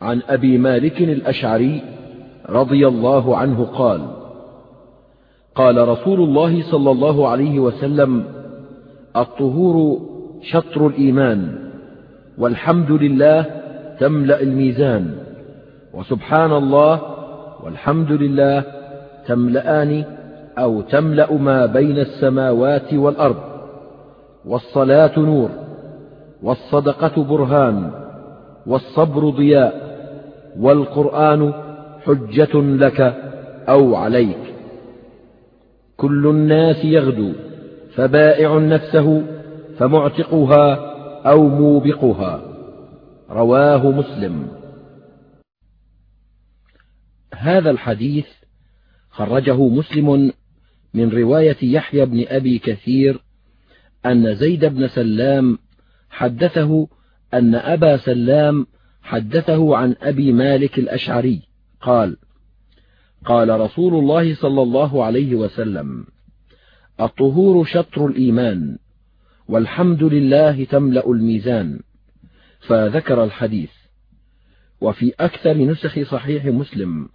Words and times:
عن 0.00 0.22
أبي 0.28 0.58
مالك 0.58 1.02
الأشعري 1.02 1.82
رضي 2.48 2.88
الله 2.88 3.36
عنه 3.36 3.64
قال 3.64 4.00
قال 5.54 5.88
رسول 5.88 6.20
الله 6.20 6.62
صلى 6.70 6.90
الله 6.90 7.28
عليه 7.28 7.60
وسلم 7.60 8.24
الطهور 9.16 10.00
شطر 10.42 10.86
الإيمان 10.86 11.58
والحمد 12.38 12.90
لله 12.90 13.46
تملأ 14.00 14.42
الميزان 14.42 15.14
وسبحان 15.94 16.52
الله 16.52 17.00
والحمد 17.64 18.12
لله 18.12 18.64
تملأان 19.26 20.04
أو 20.58 20.80
تملأ 20.80 21.32
ما 21.32 21.66
بين 21.66 21.98
السماوات 21.98 22.94
والأرض 22.94 23.36
والصلاة 24.44 25.18
نور 25.18 25.50
والصدقة 26.42 27.24
برهان 27.24 28.01
والصبر 28.66 29.30
ضياء 29.30 29.92
والقرآن 30.58 31.52
حجة 32.04 32.54
لك 32.54 33.00
أو 33.68 33.94
عليك. 33.96 34.54
كل 35.96 36.26
الناس 36.26 36.84
يغدو 36.84 37.32
فبائع 37.94 38.58
نفسه 38.58 39.22
فمعتقها 39.78 40.74
أو 41.30 41.48
موبقها. 41.48 42.40
رواه 43.30 43.90
مسلم. 43.90 44.48
هذا 47.34 47.70
الحديث 47.70 48.26
خرجه 49.10 49.68
مسلم 49.68 50.32
من 50.94 51.08
رواية 51.08 51.56
يحيى 51.62 52.06
بن 52.06 52.24
أبي 52.28 52.58
كثير 52.58 53.20
أن 54.06 54.34
زيد 54.34 54.64
بن 54.64 54.88
سلام 54.88 55.58
حدثه 56.10 56.88
أن 57.34 57.54
أبا 57.54 57.96
سلام 57.96 58.66
حدثه 59.02 59.76
عن 59.76 59.96
أبي 60.02 60.32
مالك 60.32 60.78
الأشعري. 60.78 61.42
قال 61.80 62.16
قال 63.24 63.60
رسول 63.60 63.94
الله 63.94 64.34
صلى 64.34 64.62
الله 64.62 65.04
عليه 65.04 65.34
وسلم 65.34 66.06
الطهور 67.00 67.64
شطر 67.64 68.06
الإيمان 68.06 68.78
والحمد 69.48 70.02
لله 70.02 70.64
تملأ 70.64 71.10
الميزان. 71.10 71.80
فذكر 72.60 73.24
الحديث. 73.24 73.70
وفي 74.80 75.12
أكثر 75.20 75.54
نسخ 75.54 76.02
صحيح 76.02 76.44
مسلم 76.44 77.08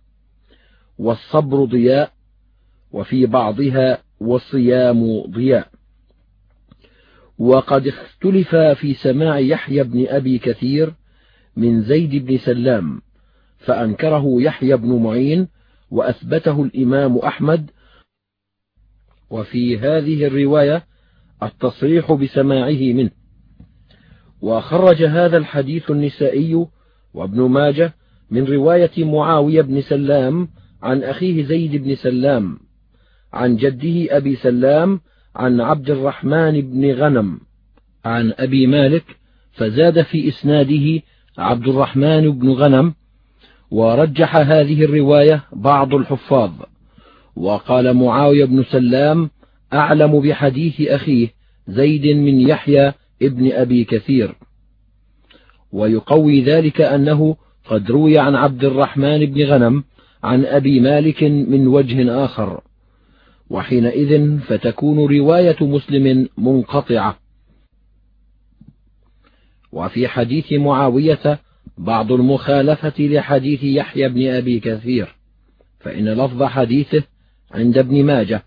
والصبر 0.97 1.65
ضياء 1.65 2.11
وفي 2.91 3.25
بعضها 3.25 3.97
والصيام 4.19 5.21
ضياء. 5.21 5.76
وقد 7.39 7.87
اختلف 7.87 8.55
في 8.55 8.93
سماع 8.93 9.39
يحيى 9.39 9.83
بن 9.83 10.07
أبي 10.07 10.37
كثير 10.37 10.93
من 11.55 11.81
زيد 11.81 12.25
بن 12.25 12.37
سلام 12.37 13.01
فأنكره 13.57 14.41
يحيى 14.41 14.77
بن 14.77 15.03
معين 15.03 15.47
وأثبته 15.91 16.63
الإمام 16.63 17.17
أحمد. 17.17 17.71
وفي 19.29 19.79
هذه 19.79 20.25
الرواية 20.27 20.85
التصريح 21.43 22.13
بسماعه 22.13 22.93
منه. 22.93 23.11
وخرج 24.41 25.03
هذا 25.03 25.37
الحديث 25.37 25.91
النسائي 25.91 26.67
وابن 27.13 27.41
ماجه 27.41 27.93
من 28.31 28.45
رواية 28.45 29.05
معاوية 29.05 29.61
بن 29.61 29.81
سلام 29.81 30.49
عن 30.83 31.03
أخيه 31.03 31.43
زيد 31.43 31.83
بن 31.83 31.95
سلام 31.95 32.59
عن 33.33 33.55
جده 33.55 34.17
أبي 34.17 34.35
سلام 34.35 35.01
عن 35.37 35.61
عبد 35.61 35.89
الرحمن 35.89 36.61
بن 36.61 36.91
غنم 36.91 37.39
عن 38.05 38.33
أبي 38.39 38.67
مالك 38.67 39.03
فزاد 39.51 40.01
في 40.01 40.27
إسناده 40.27 41.01
عبد 41.37 41.67
الرحمن 41.67 42.31
بن 42.31 42.49
غنم 42.49 42.93
ورجح 43.71 44.35
هذه 44.35 44.83
الرواية 44.83 45.43
بعض 45.53 45.93
الحفاظ 45.93 46.51
وقال 47.35 47.93
معاوية 47.93 48.45
بن 48.45 48.63
سلام 48.63 49.29
أعلم 49.73 50.19
بحديث 50.19 50.81
أخيه 50.81 51.27
زيد 51.67 52.07
من 52.07 52.39
يحيى 52.39 52.93
ابن 53.21 53.51
أبي 53.51 53.83
كثير. 53.83 54.35
ويقوي 55.71 56.41
ذلك 56.41 56.81
أنه 56.81 57.35
قد 57.69 57.91
روي 57.91 58.19
عن 58.19 58.35
عبد 58.35 58.63
الرحمن 58.63 59.25
بن 59.25 59.43
غنم 59.43 59.83
عن 60.23 60.45
أبي 60.45 60.79
مالك 60.79 61.23
من 61.23 61.67
وجه 61.67 62.25
آخر. 62.25 62.61
وحينئذ 63.49 64.39
فتكون 64.39 65.17
رواية 65.17 65.57
مسلم 65.61 66.29
منقطعة. 66.37 67.19
وفي 69.71 70.07
حديث 70.07 70.53
معاوية 70.53 71.39
بعض 71.77 72.11
المخالفة 72.11 72.93
لحديث 72.99 73.63
يحيى 73.63 74.09
بن 74.09 74.27
أبي 74.27 74.59
كثير 74.59 75.15
فإن 75.79 76.09
لفظ 76.09 76.43
حديثه 76.43 77.03
عند 77.51 77.77
ابن 77.77 78.03
ماجه. 78.03 78.43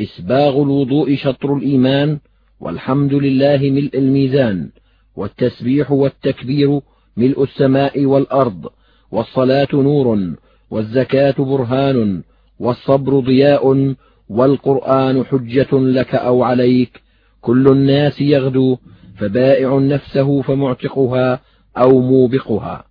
إسباغ 0.00 0.62
الوضوء 0.62 1.16
شطر 1.16 1.56
الإيمان 1.56 2.18
والحمد 2.60 3.14
لله 3.14 3.70
ملء 3.70 3.98
الميزان 3.98 4.70
والتسبيح 5.16 5.92
والتكبير 5.92 6.80
ملء 7.16 7.42
السماء 7.42 8.04
والأرض 8.04 8.70
والصلاة 9.10 9.68
نور 9.72 10.34
والزكاة 10.70 11.34
برهان 11.38 12.22
والصبر 12.62 13.20
ضياء 13.20 13.94
والقرآن 14.28 15.24
حجة 15.24 15.68
لك 15.72 16.14
أو 16.14 16.42
عليك. 16.42 17.02
كل 17.40 17.68
الناس 17.68 18.20
يغدو 18.20 18.78
فبائع 19.16 19.78
نفسه 19.78 20.42
فمعتقها 20.42 21.40
أو 21.76 22.00
موبقها. 22.00 22.84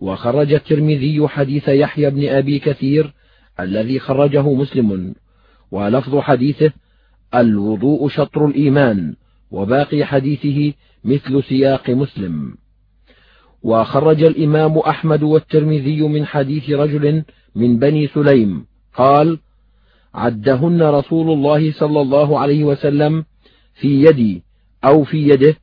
وخرج 0.00 0.52
الترمذي 0.52 1.28
حديث 1.28 1.68
يحيى 1.68 2.10
بن 2.10 2.28
أبي 2.28 2.58
كثير 2.58 3.12
الذي 3.60 3.98
خرجه 3.98 4.52
مسلم 4.52 5.14
ولفظ 5.70 6.18
حديثه 6.18 6.72
الوضوء 7.34 8.08
شطر 8.08 8.46
الإيمان 8.46 9.14
وباقي 9.50 10.04
حديثه 10.04 10.72
مثل 11.04 11.42
سياق 11.42 11.90
مسلم. 11.90 12.54
وخرج 13.66 14.22
الإمام 14.22 14.78
أحمد 14.78 15.22
والترمذي 15.22 16.02
من 16.02 16.26
حديث 16.26 16.70
رجل 16.70 17.24
من 17.54 17.78
بني 17.78 18.06
سليم 18.06 18.66
قال 18.94 19.38
عدهن 20.14 20.82
رسول 20.82 21.30
الله 21.30 21.72
صلى 21.72 22.00
الله 22.00 22.38
عليه 22.38 22.64
وسلم 22.64 23.24
في 23.74 24.02
يدي 24.02 24.42
أو 24.84 25.04
في 25.04 25.28
يده 25.28 25.56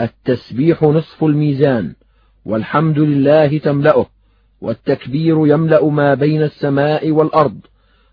التسبيح 0.00 0.82
نصف 0.82 1.24
الميزان 1.24 1.94
والحمد 2.44 2.98
لله 2.98 3.58
تملأه 3.58 4.06
والتكبير 4.60 5.46
يملأ 5.46 5.84
ما 5.90 6.14
بين 6.14 6.42
السماء 6.42 7.10
والأرض 7.10 7.60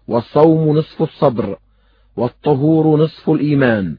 والصوم 0.08 0.78
نصف 0.78 1.02
الصبر 1.02 1.58
والطهور 2.18 3.00
نصف 3.00 3.30
الإيمان. 3.30 3.98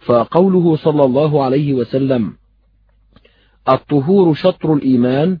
فقوله 0.00 0.76
صلى 0.76 1.04
الله 1.04 1.44
عليه 1.44 1.74
وسلم 1.74 2.39
الطهور 3.68 4.34
شطر 4.34 4.74
الإيمان 4.74 5.38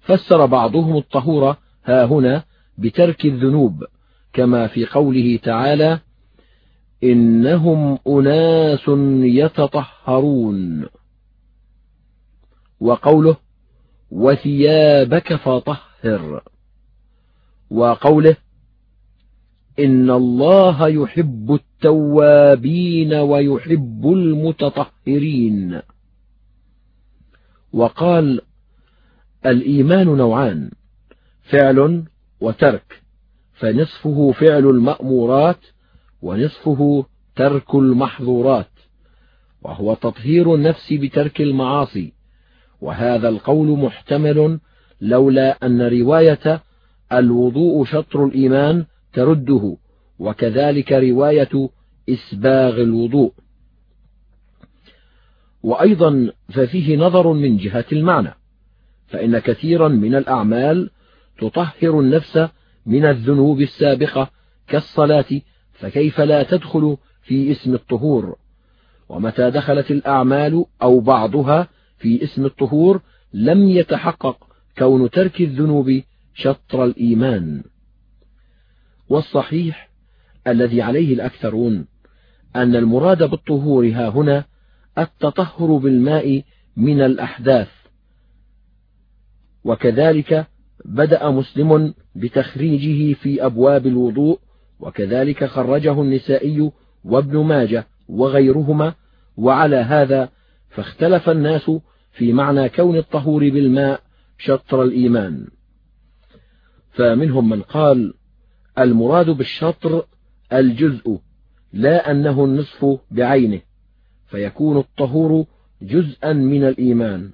فسر 0.00 0.46
بعضهم 0.46 0.96
الطهور 0.96 1.56
ها 1.84 2.04
هنا 2.04 2.44
بترك 2.78 3.24
الذنوب 3.24 3.84
كما 4.32 4.66
في 4.66 4.86
قوله 4.86 5.38
تعالى 5.42 6.00
إنهم 7.04 7.98
أناس 8.08 8.88
يتطهرون. 9.22 10.86
وقوله 12.80 13.36
وثيابك 14.10 15.34
فطهر. 15.34 16.42
وقوله 17.70 18.36
إن 19.78 20.10
الله 20.10 20.88
يحب 20.88 21.54
التوابين 21.54 23.14
ويحب 23.14 24.12
المتطهرين. 24.12 25.80
وقال 27.74 28.40
الإيمان 29.46 30.06
نوعان 30.06 30.70
فعل 31.42 32.04
وترك 32.40 33.02
فنصفه 33.52 34.32
فعل 34.32 34.66
المأمورات 34.66 35.58
ونصفه 36.22 37.04
ترك 37.36 37.74
المحظورات 37.74 38.70
وهو 39.62 39.94
تطهير 39.94 40.54
النفس 40.54 40.92
بترك 40.92 41.40
المعاصي 41.40 42.12
وهذا 42.80 43.28
القول 43.28 43.78
محتمل 43.78 44.60
لولا 45.00 45.66
أن 45.66 45.82
رواية 45.82 46.62
الوضوء 47.12 47.84
شطر 47.84 48.24
الإيمان 48.24 48.84
ترده 49.12 49.76
وكذلك 50.18 50.92
رواية 50.92 51.68
إسباغ 52.08 52.80
الوضوء. 52.80 53.32
وأيضا 55.64 56.32
ففيه 56.48 56.96
نظر 56.96 57.32
من 57.32 57.56
جهة 57.56 57.84
المعنى 57.92 58.34
فإن 59.06 59.38
كثيرا 59.38 59.88
من 59.88 60.14
الأعمال 60.14 60.90
تطهر 61.38 62.00
النفس 62.00 62.48
من 62.86 63.04
الذنوب 63.04 63.60
السابقة 63.60 64.30
كالصلاة 64.68 65.24
فكيف 65.72 66.20
لا 66.20 66.42
تدخل 66.42 66.96
في 67.22 67.50
اسم 67.50 67.74
الطهور؟ 67.74 68.36
ومتى 69.08 69.50
دخلت 69.50 69.90
الأعمال 69.90 70.64
أو 70.82 71.00
بعضها 71.00 71.68
في 71.98 72.22
اسم 72.22 72.44
الطهور 72.44 73.00
لم 73.32 73.68
يتحقق 73.68 74.46
كون 74.78 75.10
ترك 75.10 75.40
الذنوب 75.40 76.02
شطر 76.34 76.84
الإيمان. 76.84 77.62
والصحيح 79.08 79.90
الذي 80.46 80.82
عليه 80.82 81.14
الأكثرون 81.14 81.86
أن 82.56 82.76
المراد 82.76 83.22
بالطهور 83.30 83.88
ها 83.88 84.08
هنا 84.08 84.44
التطهر 84.98 85.76
بالماء 85.76 86.42
من 86.76 87.00
الأحداث. 87.00 87.68
وكذلك 89.64 90.46
بدأ 90.84 91.30
مسلم 91.30 91.94
بتخريجه 92.14 93.14
في 93.14 93.46
أبواب 93.46 93.86
الوضوء 93.86 94.38
وكذلك 94.80 95.44
خرجه 95.44 96.02
النسائي 96.02 96.70
وابن 97.04 97.38
ماجه 97.38 97.86
وغيرهما. 98.08 98.94
وعلى 99.36 99.76
هذا 99.76 100.28
فاختلف 100.70 101.30
الناس 101.30 101.70
في 102.12 102.32
معنى 102.32 102.68
كون 102.68 102.96
الطهور 102.96 103.50
بالماء 103.50 104.00
شطر 104.38 104.82
الإيمان. 104.82 105.46
فمنهم 106.90 107.48
من 107.48 107.62
قال 107.62 108.14
المراد 108.78 109.30
بالشطر 109.30 110.06
الجزء 110.52 111.18
لا 111.72 112.10
أنه 112.10 112.44
النصف 112.44 113.00
بعينه. 113.10 113.60
فيكون 114.34 114.78
الطهور 114.78 115.46
جزءا 115.82 116.32
من 116.32 116.64
الإيمان. 116.64 117.30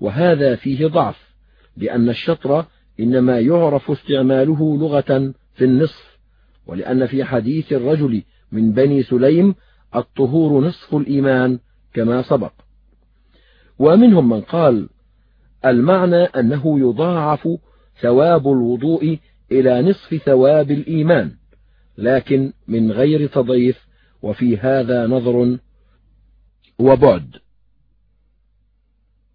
وهذا 0.00 0.56
فيه 0.56 0.86
ضعف 0.86 1.32
لأن 1.76 2.08
الشطر 2.08 2.64
إنما 3.00 3.40
يعرف 3.40 3.90
استعماله 3.90 4.78
لغة 4.78 5.32
في 5.54 5.64
النصف 5.64 6.18
ولأن 6.66 7.06
في 7.06 7.24
حديث 7.24 7.72
الرجل 7.72 8.22
من 8.52 8.72
بني 8.72 9.02
سليم 9.02 9.54
الطهور 9.96 10.64
نصف 10.64 10.94
الإيمان 10.94 11.58
كما 11.94 12.22
سبق. 12.22 12.52
ومنهم 13.78 14.28
من 14.28 14.40
قال 14.40 14.88
المعنى 15.64 16.22
أنه 16.24 16.80
يضاعف 16.80 17.48
ثواب 18.00 18.46
الوضوء 18.46 19.18
إلى 19.52 19.82
نصف 19.82 20.14
ثواب 20.14 20.70
الإيمان 20.70 21.30
لكن 21.98 22.52
من 22.68 22.92
غير 22.92 23.26
تضيف 23.26 23.86
وفي 24.22 24.56
هذا 24.56 25.06
نظر 25.06 25.58
وبعد 26.82 27.36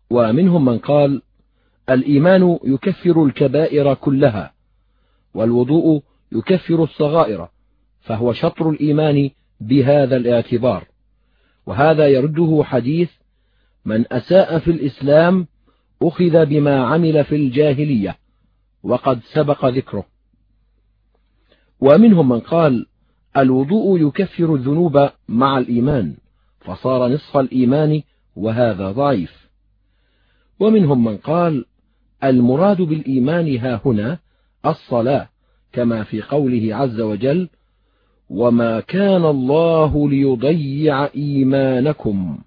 ومنهم 0.09 0.65
من 0.65 0.77
قال 0.77 1.21
الإيمان 1.89 2.59
يكفر 2.63 3.25
الكبائر 3.25 3.93
كلها 3.93 4.53
والوضوء 5.33 6.03
يكفر 6.31 6.83
الصغائر 6.83 7.49
فهو 8.01 8.33
شطر 8.33 8.69
الإيمان 8.69 9.29
بهذا 9.59 10.17
الاعتبار. 10.17 10.87
وهذا 11.65 12.07
يرده 12.07 12.61
حديث 12.63 13.11
من 13.85 14.13
أساء 14.13 14.59
في 14.59 14.71
الإسلام 14.71 15.47
أخذ 16.01 16.45
بما 16.45 16.83
عمل 16.83 17.23
في 17.23 17.35
الجاهلية 17.35 18.17
وقد 18.83 19.19
سبق 19.33 19.65
ذكره. 19.65 20.05
ومنهم 21.79 22.29
من 22.29 22.39
قال 22.39 22.85
الوضوء 23.37 24.07
يكفر 24.07 24.55
الذنوب 24.55 25.09
مع 25.27 25.57
الإيمان. 25.57 26.15
فصار 26.67 27.07
نصف 27.07 27.37
الإيمان 27.37 28.01
وهذا 28.35 28.91
ضعيف. 28.91 29.49
ومنهم 30.59 31.03
من 31.03 31.17
قال 31.17 31.65
المراد 32.23 32.81
بالإيمان 32.81 33.57
ها 33.57 33.81
هنا 33.85 34.19
الصلاة 34.65 35.29
كما 35.73 36.03
في 36.03 36.21
قوله 36.21 36.75
عز 36.75 37.01
وجل 37.01 37.49
وما 38.29 38.79
كان 38.79 39.25
الله 39.25 40.09
ليضيع 40.09 41.05
إيمانكم. 41.05 42.39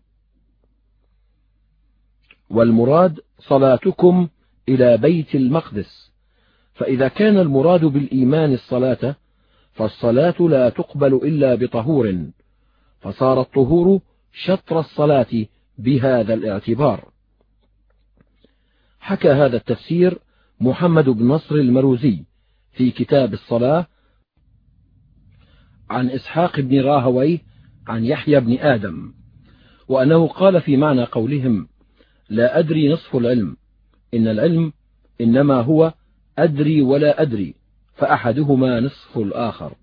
والمراد 2.50 3.20
صلاتكم 3.38 4.28
إلى 4.68 4.96
بيت 4.96 5.34
المقدس. 5.34 6.10
فإذا 6.74 7.08
كان 7.08 7.38
المراد 7.38 7.84
بالإيمان 7.84 8.52
الصلاة 8.52 9.16
فالصلاة 9.72 10.34
لا 10.40 10.68
تقبل 10.68 11.14
إلا 11.14 11.54
بطهور. 11.54 12.30
فصار 13.00 13.40
الطهور 13.40 14.00
شطر 14.32 14.80
الصلاة 14.80 15.46
بهذا 15.78 16.34
الاعتبار. 16.34 17.10
حكى 19.00 19.30
هذا 19.30 19.56
التفسير 19.56 20.18
محمد 20.60 21.04
بن 21.04 21.28
نصر 21.28 21.54
المروزي 21.54 22.24
في 22.72 22.90
كتاب 22.90 23.32
الصلاة 23.32 23.86
عن 25.90 26.10
إسحاق 26.10 26.60
بن 26.60 26.80
راهويه 26.80 27.38
عن 27.86 28.04
يحيى 28.04 28.40
بن 28.40 28.58
آدم 28.58 29.12
وأنه 29.88 30.28
قال 30.28 30.60
في 30.62 30.76
معنى 30.76 31.04
قولهم 31.04 31.68
لا 32.28 32.58
أدري 32.58 32.92
نصف 32.92 33.16
العلم 33.16 33.56
إن 34.14 34.28
العلم 34.28 34.72
إنما 35.20 35.60
هو 35.60 35.94
أدري 36.38 36.82
ولا 36.82 37.22
أدري 37.22 37.54
فأحدهما 37.94 38.80
نصف 38.80 39.18
الآخر. 39.18 39.74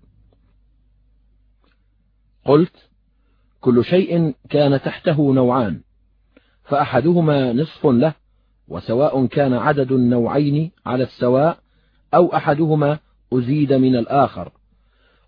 قلت 2.44 2.87
كل 3.60 3.84
شيء 3.84 4.34
كان 4.50 4.80
تحته 4.80 5.32
نوعان 5.32 5.80
فأحدهما 6.64 7.52
نصف 7.52 7.86
له 7.86 8.14
وسواء 8.68 9.26
كان 9.26 9.54
عدد 9.54 9.92
النوعين 9.92 10.70
على 10.86 11.04
السواء 11.04 11.58
أو 12.14 12.36
أحدهما 12.36 12.98
أزيد 13.32 13.72
من 13.72 13.96
الآخر. 13.96 14.52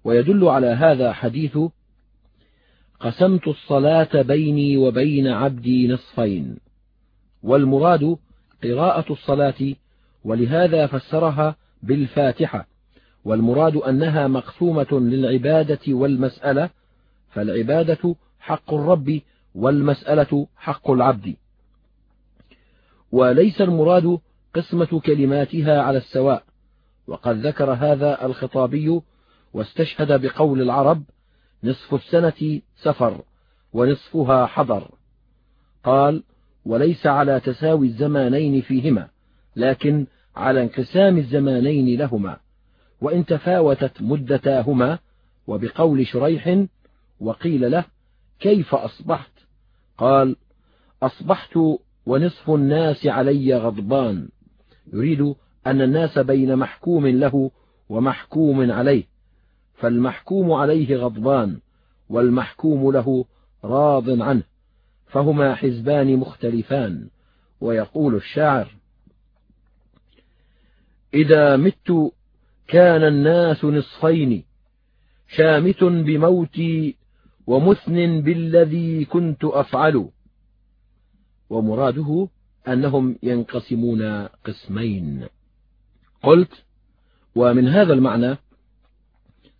ويدل 0.05 0.45
على 0.45 0.67
هذا 0.67 1.13
حديث 1.13 1.59
قسمت 3.01 3.49
الصلاة 3.49 4.23
بيني 4.23 4.77
وبين 4.77 5.27
عبدي 5.27 5.89
نصفين 5.89 6.59
والمراد 7.43 8.17
قراءة 8.65 9.13
الصلاة 9.13 9.75
ولهذا 10.25 10.87
فسرها 10.87 11.57
بالفاتحة 11.83 12.67
والمراد 13.25 13.77
أنها 13.77 14.29
مقسومة 14.29 14.87
للعبادة 14.93 15.81
والمسألة 15.89 16.71
فالعبادة 17.31 18.15
حق 18.41 18.75
الرب 18.75 19.21
والمسألة 19.55 20.47
حق 20.57 20.91
العبد. 20.91 21.35
وليس 23.13 23.61
المراد 23.61 24.19
قسمة 24.55 25.01
كلماتها 25.01 25.83
على 25.83 25.99
السواء 25.99 26.45
وقد 27.07 27.47
ذكر 27.47 27.73
هذا 27.73 28.27
الخطابي 28.27 29.01
واستشهد 29.53 30.21
بقول 30.21 30.63
العرب 30.63 31.03
نصف 31.65 31.95
السنة 31.95 32.61
سفر 32.77 33.23
ونصفها 33.73 34.47
حضر. 34.47 34.91
قال 35.85 36.23
وليس 36.65 37.07
على 37.07 37.41
تساوي 37.41 37.87
الزمانين 37.87 38.61
فيهما 38.61 39.09
لكن 39.57 40.07
على 40.37 40.63
انقسام 40.63 41.19
الزمانين 41.19 41.99
لهما 41.99 42.37
وإن 43.01 43.25
تفاوتت 43.27 44.03
مدتاهما 44.03 44.99
وبقول 45.47 46.07
شريح 46.07 46.65
وقيل 47.21 47.71
له 47.71 47.85
كيف 48.41 48.75
أصبحت؟ 48.75 49.31
قال 49.99 50.37
أصبحت 51.03 51.59
ونصف 52.07 52.51
الناس 52.51 53.07
علي 53.07 53.55
غضبان. 53.55 54.29
يريد 54.93 55.35
أن 55.67 55.81
الناس 55.81 56.19
بين 56.19 56.57
محكوم 56.57 57.07
له 57.07 57.51
ومحكوم 57.89 58.71
عليه 58.73 59.05
فالمحكوم 59.75 60.53
عليه 60.53 60.97
غضبان 60.97 61.61
والمحكوم 62.09 62.93
له 62.93 63.25
راض 63.65 64.23
عنه 64.23 64.43
فهما 65.07 65.55
حزبان 65.55 66.17
مختلفان. 66.17 67.09
ويقول 67.61 68.15
الشاعر 68.15 68.75
إذا 71.15 71.57
مت 71.57 72.13
كان 72.69 73.05
الناس 73.05 73.65
نصفين 73.65 74.45
شامت 75.29 75.85
بموتي 75.85 76.97
ومثن 77.51 78.21
بالذي 78.21 79.05
كنت 79.05 79.45
أفعل. 79.45 80.11
ومراده 81.51 82.29
أنهم 82.69 83.19
ينقسمون 83.23 84.27
قسمين. 84.27 85.27
قلت 86.23 86.65
ومن 87.35 87.69
هذا 87.69 87.93
المعنى 87.93 88.37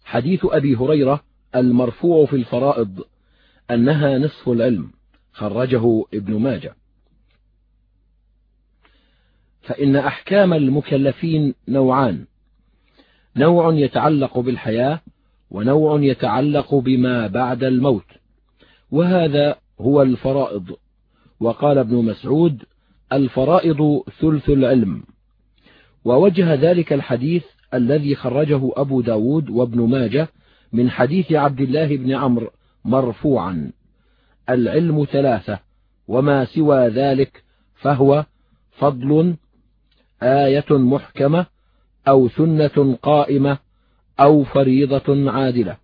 حديث 0.05 0.41
أبي 0.45 0.77
هريرة 0.77 1.25
المرفوع 1.57 2.27
في 2.27 2.37
الفرائض 2.37 3.05
أنها 3.71 4.19
نصف 4.19 4.49
العلم 4.49 4.91
خرجه 5.33 6.05
ابن 6.15 6.35
ماجه. 6.35 6.75
فإن 9.63 9.97
أحكام 9.97 10.53
المكلفين 10.53 11.55
نوعان. 11.69 12.27
نوع 13.37 13.75
يتعلق 13.75 14.39
بالحياة 14.39 15.01
ونوع 15.51 16.01
يتعلق 16.03 16.75
بما 16.75 17.27
بعد 17.27 17.65
الموت. 17.65 18.07
وهذا 18.91 19.57
هو 19.81 20.03
الفرائض. 20.03 20.77
وقال 21.41 21.79
ابن 21.79 21.97
مسعود 21.97 22.63
الفرائض 23.13 24.03
ثلث 24.21 24.49
العلم. 24.49 25.03
ووجه 26.05 26.55
ذلك 26.55 26.93
الحديث 26.93 27.45
الذي 27.75 28.15
خرجه 28.15 28.71
أبو 28.77 29.01
داود 29.01 29.51
وابن 29.51 29.81
ماجه 29.81 30.29
من 30.73 30.91
حديث 30.91 31.33
عبد 31.33 31.61
الله 31.61 31.97
بن 31.97 32.13
عمرو 32.13 32.51
مرفوعا 32.85 33.73
العلم 34.51 35.07
ثلاثة 35.13 35.59
وما 36.09 36.45
سوى 36.45 36.89
ذلك 36.89 37.45
فهو 37.75 38.25
فضل 38.71 39.35
آية 40.23 40.65
محكمة 40.71 41.47
أو 42.09 42.29
سنة 42.29 42.99
قائمة 43.03 43.59
أو 44.21 44.45
فريضة 44.45 45.31
عادلة. 45.31 45.77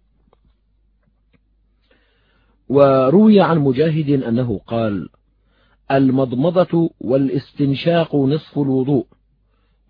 وروي 2.69 3.40
عن 3.40 3.59
مجاهد 3.59 4.11
أنه 4.23 4.61
قال 4.66 5.09
المضمضة 5.90 6.90
والاستنشاق 7.00 8.16
نصف 8.16 8.59
الوضوء 8.59 9.07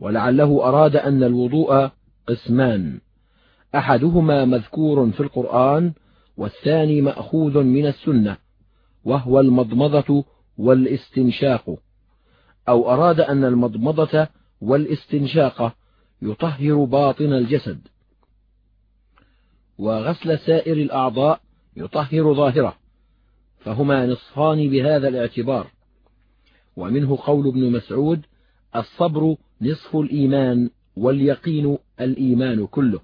ولعله 0.00 0.69
أراد 0.69 0.97
أن 0.97 1.23
الوضوء 1.23 1.91
قسمان. 2.26 3.00
أحدهما 3.75 4.45
مذكور 4.45 5.11
في 5.11 5.21
القرآن 5.21 5.93
والثاني 6.37 7.00
مأخوذ 7.00 7.62
من 7.62 7.87
السنة 7.87 8.37
وهو 9.05 9.41
المضمضة 9.41 10.25
والاستنشاق. 10.59 11.79
أو 12.69 12.91
أراد 12.91 13.21
أن 13.21 13.45
المضمضة 13.45 14.29
والاستنشاق 14.61 15.76
يطهر 16.23 16.85
باطن 16.85 17.33
الجسد. 17.33 17.81
وغسل 19.78 20.38
سائر 20.38 20.76
الأعضاء 20.76 21.40
يطهر 21.76 22.35
ظاهره 22.35 22.76
فهما 23.59 24.06
نصفان 24.06 24.71
بهذا 24.71 25.09
الاعتبار. 25.09 25.66
ومنه 26.76 27.18
قول 27.25 27.49
ابن 27.49 27.73
مسعود 27.73 28.26
الصبر 28.76 29.37
نصف 29.61 29.97
الإيمان 29.97 30.71
واليقين 30.97 31.78
الإيمان 32.00 32.66
كله. 32.66 33.00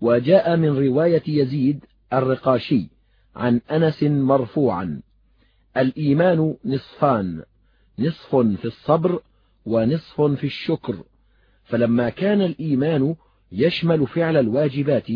وجاء 0.00 0.56
من 0.56 0.68
رواية 0.68 1.22
يزيد 1.28 1.84
الرقاشي 2.12 2.88
عن 3.36 3.60
أنس 3.70 4.02
مرفوعا 4.02 5.00
الإيمان 5.76 6.54
نصفان 6.64 7.42
نصف 7.98 8.36
في 8.36 8.64
الصبر 8.64 9.22
ونصف 9.66 10.20
في 10.22 10.44
الشكر. 10.44 11.04
فلما 11.64 12.08
كان 12.08 12.42
الإيمان 12.42 13.16
يشمل 13.52 14.06
فعل 14.06 14.36
الواجبات 14.36 15.06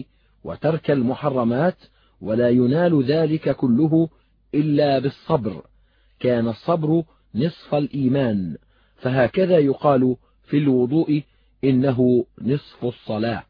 وترك 0.45 0.91
المحرمات 0.91 1.77
ولا 2.21 2.49
ينال 2.49 3.05
ذلك 3.05 3.57
كله 3.57 4.09
إلا 4.55 4.99
بالصبر. 4.99 5.63
كان 6.21 6.49
الصبر 6.49 7.03
نصف 7.35 7.75
الإيمان. 7.75 8.57
فهكذا 8.97 9.59
يقال 9.59 10.17
في 10.45 10.59
الوضوء 10.59 11.23
إنه 11.65 12.25
نصف 12.43 12.85
الصلاة. 12.85 13.45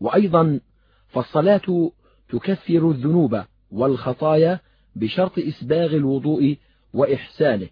وأيضا 0.00 0.60
فالصلاة 1.08 1.90
تكفر 2.28 2.90
الذنوب 2.90 3.42
والخطايا 3.70 4.60
بشرط 4.96 5.38
إسباغ 5.38 5.94
الوضوء 5.96 6.56
وإحسانه. 6.94 7.68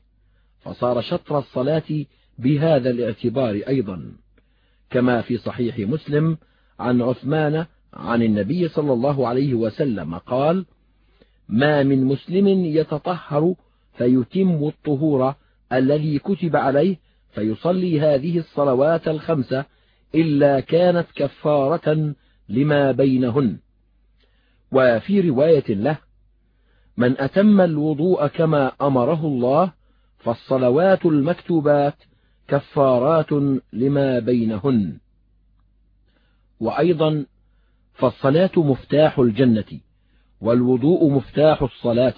فصار 0.61 1.03
شطر 1.03 1.39
الصلاة 1.39 2.05
بهذا 2.39 2.91
الاعتبار 2.91 3.55
أيضا. 3.69 4.13
كما 4.91 5.23
في 5.23 5.39
صحيح 5.39 5.79
مسلم 5.79 6.39
عن 6.79 7.03
عثمان 7.03 7.67
عن 7.95 8.23
النبي 8.23 8.69
صلى 8.69 8.93
الله 8.93 9.29
عليه 9.29 9.55
وسلم 9.55 10.15
قال 10.15 10.67
ما 11.49 11.83
من 11.83 12.05
مسلم 12.05 12.49
يتطهر 12.49 13.55
فيتم 13.99 14.69
الطهور 14.69 15.35
الذي 15.73 16.19
كتب 16.19 16.57
عليه 16.57 16.97
فيصلي 17.31 18.01
هذه 18.01 18.39
الصلوات 18.39 19.09
الخمسة 19.09 19.65
إلا 20.15 20.61
كانت 20.61 21.07
كفارة 21.15 22.15
لما 22.49 22.93
بينهن. 22.93 23.59
وفي 24.73 25.21
رواية 25.21 25.65
له 25.69 25.99
من 26.97 27.21
أتم 27.21 27.61
الوضوء 27.61 28.27
كما 28.27 28.73
أمره 28.83 29.27
الله 29.27 29.73
فالصلوات 30.19 31.07
المكتوبات 31.07 31.95
كفارات 32.49 33.33
لما 33.73 34.19
بينهن. 34.19 34.99
وأيضا 36.61 37.27
فالصلاة 37.95 38.51
مفتاح 38.57 39.19
الجنة 39.19 39.81
والوضوء 40.41 41.11
مفتاح 41.11 41.63
الصلاة 41.63 42.15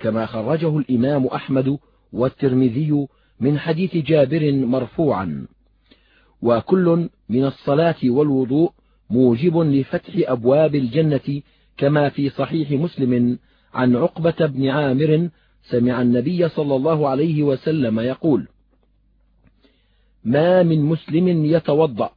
كما 0.00 0.26
خرجه 0.26 0.78
الإمام 0.78 1.26
أحمد 1.26 1.78
والترمذي 2.12 3.06
من 3.40 3.58
حديث 3.58 3.96
جابر 3.96 4.52
مرفوعا. 4.52 5.46
وكل 6.42 7.08
من 7.28 7.44
الصلاة 7.44 7.96
والوضوء 8.04 8.72
موجب 9.10 9.58
لفتح 9.58 10.12
أبواب 10.16 10.74
الجنة 10.74 11.42
كما 11.76 12.08
في 12.08 12.30
صحيح 12.30 12.70
مسلم 12.70 13.38
عن 13.74 13.96
عقبة 13.96 14.46
بن 14.46 14.68
عامر 14.68 15.28
سمع 15.62 16.02
النبي 16.02 16.48
صلى 16.48 16.76
الله 16.76 17.08
عليه 17.08 17.42
وسلم 17.42 18.00
يقول 18.00 18.48
ما 20.24 20.62
من 20.62 20.82
مسلم 20.82 21.44
يتوضأ 21.44 22.10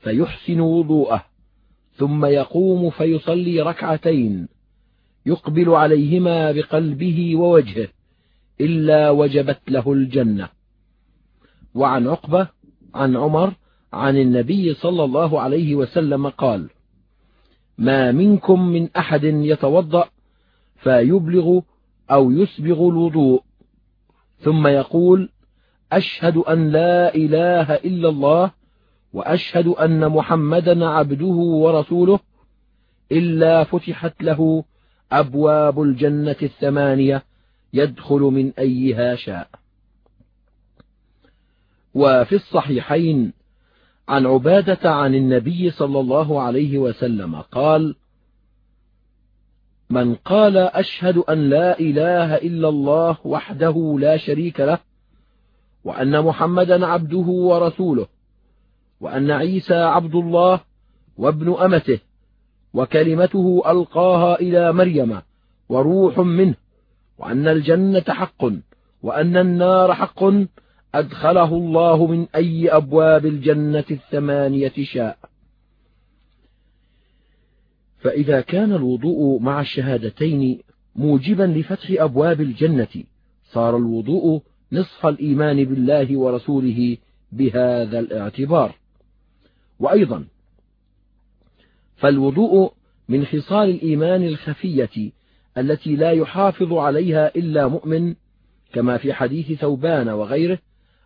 فيحسن 0.00 0.60
وضوءه 0.60 1.24
ثم 1.94 2.24
يقوم 2.24 2.90
فيصلي 2.90 3.60
ركعتين 3.60 4.48
يقبل 5.26 5.68
عليهما 5.70 6.52
بقلبه 6.52 7.36
ووجهه 7.36 7.88
إلا 8.60 9.10
وجبت 9.10 9.60
له 9.68 9.92
الجنة. 9.92 10.48
وعن 11.74 12.08
عقبة 12.08 12.48
عن 12.94 13.16
عمر 13.16 13.54
عن 13.92 14.16
النبي 14.16 14.74
صلى 14.74 15.04
الله 15.04 15.40
عليه 15.40 15.74
وسلم 15.74 16.28
قال 16.28 16.70
ما 17.78 18.12
منكم 18.12 18.68
من 18.68 18.88
أحد 18.96 19.24
يتوضأ 19.24 20.08
فيبلغ 20.76 21.60
أو 22.10 22.30
يسبغ 22.30 22.88
الوضوء. 22.88 23.42
ثم 24.38 24.66
يقول 24.66 25.28
أشهد 25.92 26.36
أن 26.36 26.70
لا 26.70 27.14
إله 27.14 27.74
إلا 27.74 28.08
الله 28.08 28.59
وأشهد 29.12 29.66
أن 29.66 30.08
محمدا 30.08 30.86
عبده 30.86 31.34
ورسوله 31.34 32.20
إلا 33.12 33.64
فتحت 33.64 34.22
له 34.22 34.64
أبواب 35.12 35.82
الجنة 35.82 36.36
الثمانية 36.42 37.22
يدخل 37.72 38.20
من 38.20 38.52
أيها 38.58 39.16
شاء. 39.16 39.48
وفي 41.94 42.34
الصحيحين 42.34 43.32
عن 44.08 44.26
عبادة 44.26 44.90
عن 44.90 45.14
النبي 45.14 45.70
صلى 45.70 46.00
الله 46.00 46.40
عليه 46.42 46.78
وسلم 46.78 47.36
قال 47.36 47.94
من 49.90 50.14
قال 50.14 50.56
أشهد 50.56 51.16
أن 51.16 51.50
لا 51.50 51.78
إله 51.80 52.36
إلا 52.36 52.68
الله 52.68 53.16
وحده 53.24 53.96
لا 54.00 54.16
شريك 54.16 54.60
له 54.60 54.78
وأن 55.84 56.24
محمدا 56.24 56.86
عبده 56.86 57.26
ورسوله 57.26 58.06
وأن 59.00 59.30
عيسى 59.30 59.74
عبد 59.74 60.14
الله 60.14 60.60
وابن 61.16 61.52
أمته 61.54 61.98
وكلمته 62.74 63.62
ألقاها 63.66 64.40
إلى 64.40 64.72
مريم 64.72 65.20
وروح 65.68 66.18
منه 66.18 66.54
وأن 67.18 67.48
الجنة 67.48 68.04
حق 68.08 68.44
وأن 69.02 69.36
النار 69.36 69.94
حق 69.94 70.24
أدخله 70.94 71.54
الله 71.54 72.06
من 72.06 72.26
أي 72.34 72.68
أبواب 72.68 73.26
الجنة 73.26 73.84
الثمانية 73.90 74.72
شاء. 74.82 75.18
فإذا 77.98 78.40
كان 78.40 78.72
الوضوء 78.72 79.40
مع 79.40 79.60
الشهادتين 79.60 80.60
موجبا 80.96 81.42
لفتح 81.42 81.86
أبواب 81.90 82.40
الجنة 82.40 83.04
صار 83.44 83.76
الوضوء 83.76 84.42
نصف 84.72 85.06
الإيمان 85.06 85.64
بالله 85.64 86.16
ورسوله 86.18 86.96
بهذا 87.32 87.98
الاعتبار. 87.98 88.79
وأيضا 89.80 90.24
فالوضوء 91.96 92.72
من 93.08 93.26
خصال 93.26 93.70
الإيمان 93.70 94.22
الخفية 94.22 95.12
التي 95.58 95.96
لا 95.96 96.10
يحافظ 96.10 96.72
عليها 96.72 97.36
إلا 97.36 97.68
مؤمن 97.68 98.14
كما 98.72 98.96
في 98.96 99.12
حديث 99.12 99.52
ثوبان 99.60 100.08
وغيره 100.08 100.58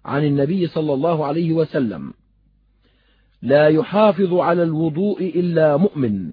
عن 0.04 0.24
النبي 0.24 0.66
صلى 0.66 0.94
الله 0.94 1.26
عليه 1.26 1.52
وسلم. 1.52 2.14
لا 3.42 3.68
يحافظ 3.68 4.34
على 4.34 4.62
الوضوء 4.62 5.22
إلا 5.22 5.76
مؤمن. 5.76 6.32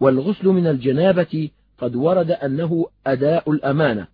والغسل 0.00 0.48
من 0.48 0.66
الجنابة 0.66 1.48
قد 1.78 1.96
ورد 1.96 2.30
أنه 2.30 2.86
أداء 3.06 3.50
الأمانة 3.50 4.06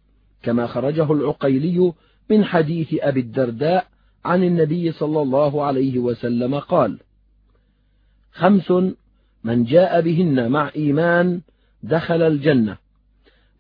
كما 0.43 0.67
خرجه 0.67 1.13
العقيلي 1.13 1.93
من 2.31 2.45
حديث 2.45 2.95
أبي 3.01 3.21
الدرداء 3.21 3.87
عن 4.25 4.45
النبي 4.45 4.93
صلى 4.93 5.23
الله 5.23 5.65
عليه 5.65 5.99
وسلم 5.99 6.59
قال 6.59 6.99
خمس 8.33 8.73
من 9.45 9.65
جاء 9.65 10.01
بهن 10.01 10.49
مع 10.49 10.71
إيمان 10.77 11.41
دخل 11.83 12.23
الجنة 12.23 12.77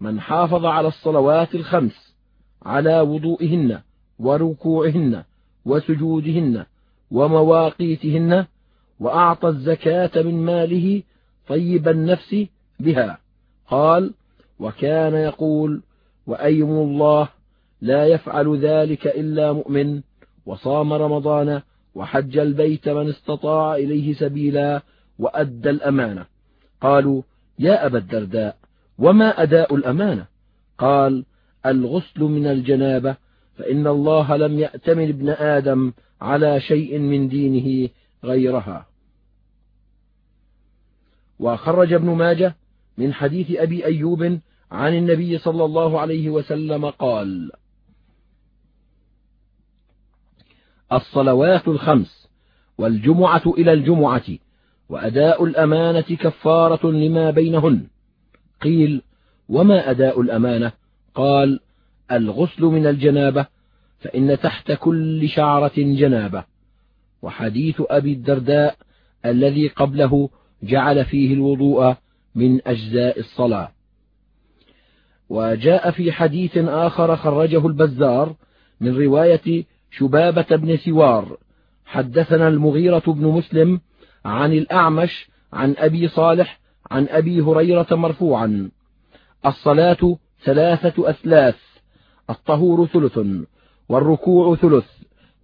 من 0.00 0.20
حافظ 0.20 0.64
على 0.64 0.88
الصلوات 0.88 1.54
الخمس 1.54 2.14
على 2.62 3.00
وضوئهن 3.00 3.80
وركوعهن 4.18 5.24
وسجودهن 5.64 6.64
ومواقيتهن 7.10 8.46
وأعطى 9.00 9.48
الزكاة 9.48 10.22
من 10.22 10.44
ماله 10.44 11.02
طيب 11.48 11.88
النفس 11.88 12.36
بها. 12.80 13.18
قال 13.68 14.14
وكان 14.58 15.14
يقول 15.14 15.82
وأيم 16.26 16.70
الله 16.70 17.28
لا 17.80 18.06
يفعل 18.06 18.58
ذلك 18.58 19.06
إلا 19.06 19.52
مؤمن 19.52 20.00
وصام 20.46 20.92
رمضان 20.92 21.62
وحج 21.94 22.38
البيت 22.38 22.88
من 22.88 23.08
استطاع 23.08 23.74
إليه 23.74 24.14
سبيلا 24.14 24.82
وأدى 25.18 25.70
الأمانة. 25.70 26.26
قالوا 26.80 27.22
يا 27.58 27.86
أبا 27.86 27.98
الدرداء 27.98 28.56
وما 28.98 29.42
أداء 29.42 29.74
الأمانة؟ 29.74 30.26
قال 30.78 31.24
الغسل 31.66 32.20
من 32.20 32.46
الجنابة 32.46 33.16
فإن 33.58 33.86
الله 33.86 34.36
لم 34.36 34.58
يأتمن 34.58 35.08
ابن 35.08 35.28
آدم 35.28 35.92
على 36.20 36.60
شيء 36.60 36.98
من 36.98 37.28
دينه 37.28 37.88
غيرها. 38.24 38.86
وخرج 41.38 41.92
ابن 41.92 42.10
ماجه 42.10 42.56
من 42.98 43.14
حديث 43.14 43.50
أبي 43.50 43.84
أيوب 43.84 44.38
عن 44.70 44.94
النبي 44.94 45.38
صلى 45.38 45.64
الله 45.64 46.00
عليه 46.00 46.30
وسلم 46.30 46.90
قال 46.90 47.50
الصلوات 50.92 51.68
الخمس 51.68 52.28
والجمعة 52.78 53.42
إلى 53.46 53.72
الجمعة 53.72 54.24
وأداء 54.88 55.44
الأمانة 55.44 56.00
كفارة 56.00 56.90
لما 56.90 57.30
بينهن. 57.30 57.86
قيل 58.62 59.02
وما 59.48 59.90
أداء 59.90 60.20
الأمانة؟ 60.20 60.72
قال 61.14 61.60
الغسل 62.12 62.64
من 62.64 62.86
الجنابة 62.86 63.46
فإن 64.00 64.38
تحت 64.40 64.72
كل 64.72 65.28
شعرة 65.28 65.72
جنابة. 65.76 66.44
وحديث 67.22 67.82
أبي 67.90 68.12
الدرداء 68.12 68.76
الذي 69.24 69.68
قبله 69.68 70.28
جعل 70.62 71.04
فيه 71.04 71.34
الوضوء 71.34 71.94
من 72.34 72.68
أجزاء 72.68 73.18
الصلاة. 73.18 73.72
وجاء 75.28 75.90
في 75.90 76.12
حديث 76.12 76.58
آخر 76.58 77.16
خرجه 77.16 77.66
البزار 77.66 78.34
من 78.80 78.96
رواية 78.96 79.64
شبابة 79.90 80.56
بن 80.56 80.76
سوار 80.76 81.36
حدثنا 81.84 82.48
المغيرة 82.48 83.02
بن 83.06 83.26
مسلم 83.26 83.80
عن 84.24 84.52
الأعمش 84.52 85.28
عن 85.52 85.74
أبي 85.78 86.08
صالح 86.08 86.60
عن 86.90 87.08
أبي 87.08 87.40
هريرة 87.40 87.86
مرفوعا. 87.90 88.70
الصلاة 89.46 90.16
ثلاثة 90.44 91.10
أثلاث 91.10 91.56
الطهور 92.30 92.86
ثلث 92.86 93.18
والركوع 93.88 94.56
ثلث 94.56 94.86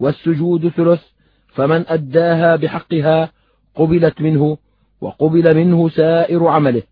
والسجود 0.00 0.68
ثلث 0.68 1.02
فمن 1.48 1.84
أداها 1.88 2.56
بحقها 2.56 3.32
قبلت 3.74 4.20
منه 4.20 4.58
وقبل 5.00 5.56
منه 5.56 5.88
سائر 5.88 6.46
عمله 6.46 6.82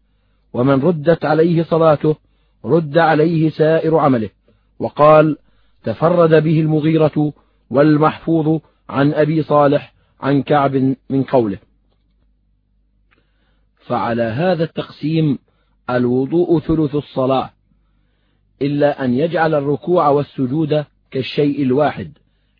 ومن 0.52 0.82
ردت 0.82 1.24
عليه 1.24 1.62
صلاته 1.62 2.16
رد 2.64 2.98
عليه 2.98 3.50
سائر 3.50 3.96
عمله. 3.96 4.30
وقال 4.78 5.36
تفرد 5.84 6.42
به 6.42 6.60
المغيرة 6.60 7.32
والمحفوظ 7.70 8.60
عن 8.88 9.14
أبي 9.14 9.42
صالح 9.42 9.94
عن 10.20 10.42
كعب 10.42 10.96
من 11.10 11.22
قوله. 11.22 11.58
فعلى 13.86 14.22
هذا 14.22 14.64
التقسيم 14.64 15.38
الوضوء 15.90 16.60
ثلث 16.60 16.94
الصلاة 16.94 17.50
إلا 18.62 19.04
أن 19.04 19.14
يجعل 19.14 19.54
الركوع 19.54 20.08
والسجود 20.08 20.84
كالشيء 21.10 21.62
الواحد 21.62 22.12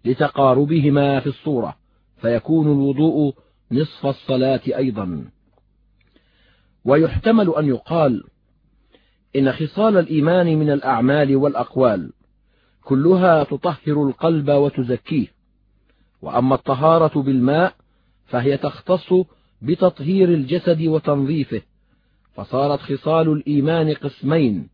لتقاربهما 0.04 1.20
في 1.20 1.26
الصورة 1.26 1.76
فيكون 2.16 2.66
الوضوء 2.66 3.34
نصف 3.73 4.06
الصلاة 4.06 4.61
أيضا. 4.66 5.25
ويحتمل 6.84 7.54
أن 7.54 7.68
يقال 7.68 8.25
إن 9.37 9.52
خصال 9.52 9.96
الإيمان 9.96 10.58
من 10.58 10.70
الأعمال 10.70 11.37
والأقوال 11.37 12.12
كلها 12.85 13.45
تطهر 13.45 14.09
القلب 14.09 14.50
وتزكيه. 14.50 15.26
وأما 16.23 16.55
الطهارة 16.55 17.23
بالماء 17.23 17.75
فهي 18.27 18.57
تختص 18.57 19.14
بتطهير 19.62 20.29
الجسد 20.29 20.83
وتنظيفه. 20.83 21.62
فصارت 22.35 22.81
خصال 22.81 23.29
الإيمان 23.29 23.94
قسمين. 23.94 24.68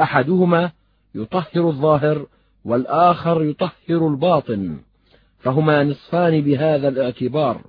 أحدهما 0.00 0.70
يطهر 1.14 1.68
الظاهر 1.68 2.26
والآخر 2.64 3.44
يطهر 3.44 4.08
الباطن. 4.08 4.80
فهما 5.38 5.84
نصفان 5.84 6.40
بهذا 6.40 6.88
الاعتبار. 6.88 7.60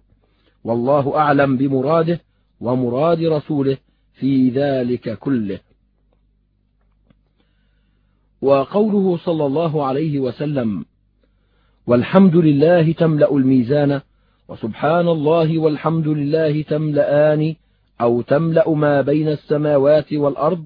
والله 0.63 1.17
أعلم 1.17 1.57
بمراده 1.57 2.19
ومراد 2.61 3.23
رسوله 3.23 3.77
في 4.13 4.49
ذلك 4.49 5.19
كله. 5.19 5.59
وقوله 8.43 9.17
صلى 9.17 9.45
الله 9.45 9.85
عليه 9.85 10.19
وسلم 10.19 10.85
والحمد 11.87 12.35
لله 12.35 12.91
تملأ 12.91 13.35
الميزان 13.35 14.01
وسبحان 14.47 15.07
الله 15.07 15.59
والحمد 15.59 16.07
لله 16.07 16.61
تملأان 16.61 17.55
أو 18.01 18.21
تملأ 18.21 18.69
ما 18.69 19.01
بين 19.01 19.27
السماوات 19.27 20.13
والأرض. 20.13 20.65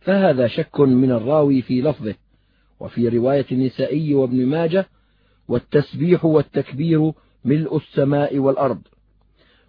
فهذا 0.00 0.46
شك 0.46 0.80
من 0.80 1.10
الراوي 1.10 1.62
في 1.62 1.82
لفظه 1.82 2.14
وفي 2.80 3.08
رواية 3.08 3.46
النسائي 3.52 4.14
وابن 4.14 4.46
ماجه 4.46 4.86
والتسبيح 5.48 6.24
والتكبير 6.24 7.12
ملء 7.44 7.76
السماء 7.76 8.38
والأرض. 8.38 8.80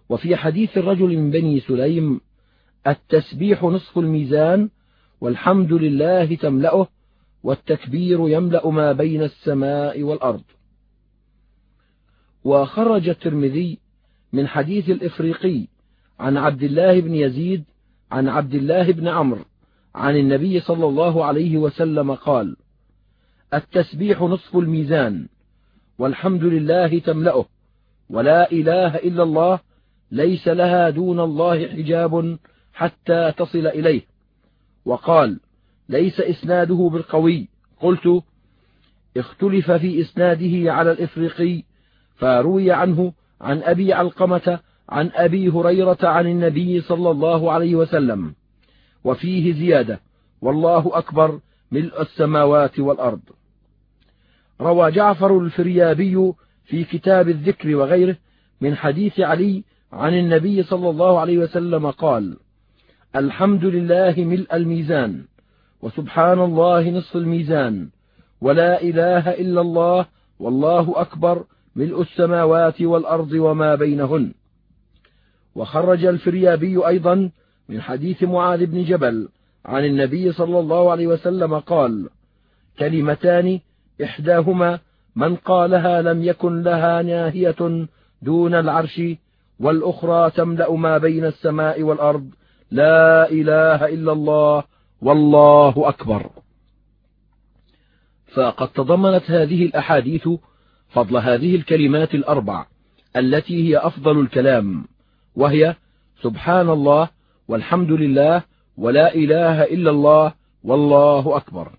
وفي 0.09 0.35
حديث 0.35 0.77
الرجل 0.77 1.17
من 1.17 1.31
بني 1.31 1.59
سليم 1.59 2.21
التسبيح 2.87 3.63
نصف 3.63 3.97
الميزان 3.97 4.69
والحمد 5.21 5.73
لله 5.73 6.35
تملأه 6.35 6.87
والتكبير 7.45 8.29
يملأ 8.29 8.69
ما 8.69 8.91
بين 8.91 9.23
السماء 9.23 10.03
والأرض. 10.03 10.43
وخرج 12.43 13.09
الترمذي 13.09 13.79
من 14.33 14.47
حديث 14.47 14.89
الإفريقي 14.89 15.67
عن 16.19 16.37
عبد 16.37 16.63
الله 16.63 16.99
بن 16.99 17.15
يزيد 17.15 17.63
عن 18.11 18.27
عبد 18.27 18.53
الله 18.53 18.91
بن 18.91 19.07
عمرو 19.07 19.45
عن 19.95 20.17
النبي 20.17 20.59
صلى 20.59 20.85
الله 20.85 21.25
عليه 21.25 21.57
وسلم 21.57 22.15
قال 22.15 22.55
التسبيح 23.53 24.21
نصف 24.21 24.55
الميزان 24.57 25.27
والحمد 25.99 26.43
لله 26.43 26.99
تملأه 26.99 27.45
ولا 28.09 28.51
إله 28.51 28.95
إلا 28.95 29.23
الله 29.23 29.59
ليس 30.11 30.47
لها 30.47 30.89
دون 30.89 31.19
الله 31.19 31.67
حجاب 31.67 32.39
حتى 32.73 33.31
تصل 33.37 33.67
إليه. 33.67 34.01
وقال 34.85 35.39
ليس 35.89 36.19
إسناده 36.19 36.89
بالقوي. 36.93 37.47
قلت 37.81 38.23
اختلف 39.17 39.71
في 39.71 40.01
إسناده 40.01 40.73
على 40.73 40.91
الإفريقي 40.91 41.63
فروي 42.15 42.71
عنه 42.71 43.13
عن 43.41 43.63
أبي 43.63 43.93
علقمة 43.93 44.59
عن 44.89 45.11
أبي 45.13 45.49
هريرة 45.49 45.97
عن 46.03 46.27
النبي 46.27 46.81
صلى 46.81 47.11
الله 47.11 47.51
عليه 47.51 47.75
وسلم. 47.75 48.33
وفيه 49.03 49.53
زيادة. 49.53 49.99
والله 50.41 50.91
أكبر 50.93 51.39
ملء 51.71 52.01
السماوات 52.01 52.79
والأرض. 52.79 53.21
روى 54.61 54.91
جعفر 54.91 55.39
الفريابي 55.39 56.33
في 56.65 56.83
كتاب 56.83 57.29
الذكر 57.29 57.75
وغيره 57.75 58.17
من 58.61 58.75
حديث 58.75 59.19
علي 59.19 59.63
عن 59.91 60.13
النبي 60.13 60.63
صلى 60.63 60.89
الله 60.89 61.19
عليه 61.19 61.37
وسلم 61.37 61.91
قال 61.91 62.37
الحمد 63.15 63.65
لله 63.65 64.15
ملء 64.17 64.55
الميزان. 64.55 65.25
وسبحان 65.85 66.39
الله 66.39 66.89
نصف 66.89 67.15
الميزان. 67.15 67.89
ولا 68.41 68.81
إله 68.81 69.29
إلا 69.29 69.61
الله 69.61 70.05
والله 70.39 70.93
أكبر 70.95 71.43
ملء 71.75 72.01
السماوات 72.01 72.81
والأرض 72.81 73.31
وما 73.31 73.75
بينهن. 73.75 74.33
وخرج 75.55 76.05
الفريابي 76.05 76.87
أيضا 76.87 77.29
من 77.69 77.81
حديث 77.81 78.23
معاذ 78.23 78.65
بن 78.65 78.83
جبل 78.83 79.29
عن 79.65 79.85
النبي 79.85 80.31
صلى 80.31 80.59
الله 80.59 80.91
عليه 80.91 81.07
وسلم 81.07 81.59
قال 81.59 82.09
كلمتان 82.79 83.59
إحداهما 84.03 84.79
من 85.15 85.35
قالها 85.35 86.01
لم 86.01 86.23
يكن 86.23 86.63
لها 86.63 87.01
ناهية 87.01 87.87
دون 88.21 88.53
العرش 88.55 89.01
والأخرى 89.59 90.31
تملأ 90.31 90.71
ما 90.71 90.97
بين 90.97 91.25
السماء 91.25 91.83
والأرض. 91.83 92.29
لا 92.71 93.29
إله 93.31 93.85
إلا 93.85 94.11
الله 94.11 94.63
والله 95.01 95.89
أكبر. 95.89 96.29
فقد 98.33 98.67
تضمنت 98.67 99.31
هذه 99.31 99.65
الأحاديث 99.65 100.29
فضل 100.89 101.17
هذه 101.17 101.55
الكلمات 101.55 102.15
الأربع 102.15 102.65
التي 103.15 103.69
هي 103.69 103.77
أفضل 103.77 104.19
الكلام 104.19 104.87
وهي 105.35 105.75
سبحان 106.21 106.69
الله 106.69 107.09
والحمد 107.47 107.91
لله 107.91 108.43
ولا 108.77 109.15
إله 109.15 109.63
إلا 109.63 109.89
الله 109.91 110.33
والله 110.63 111.37
أكبر. 111.37 111.71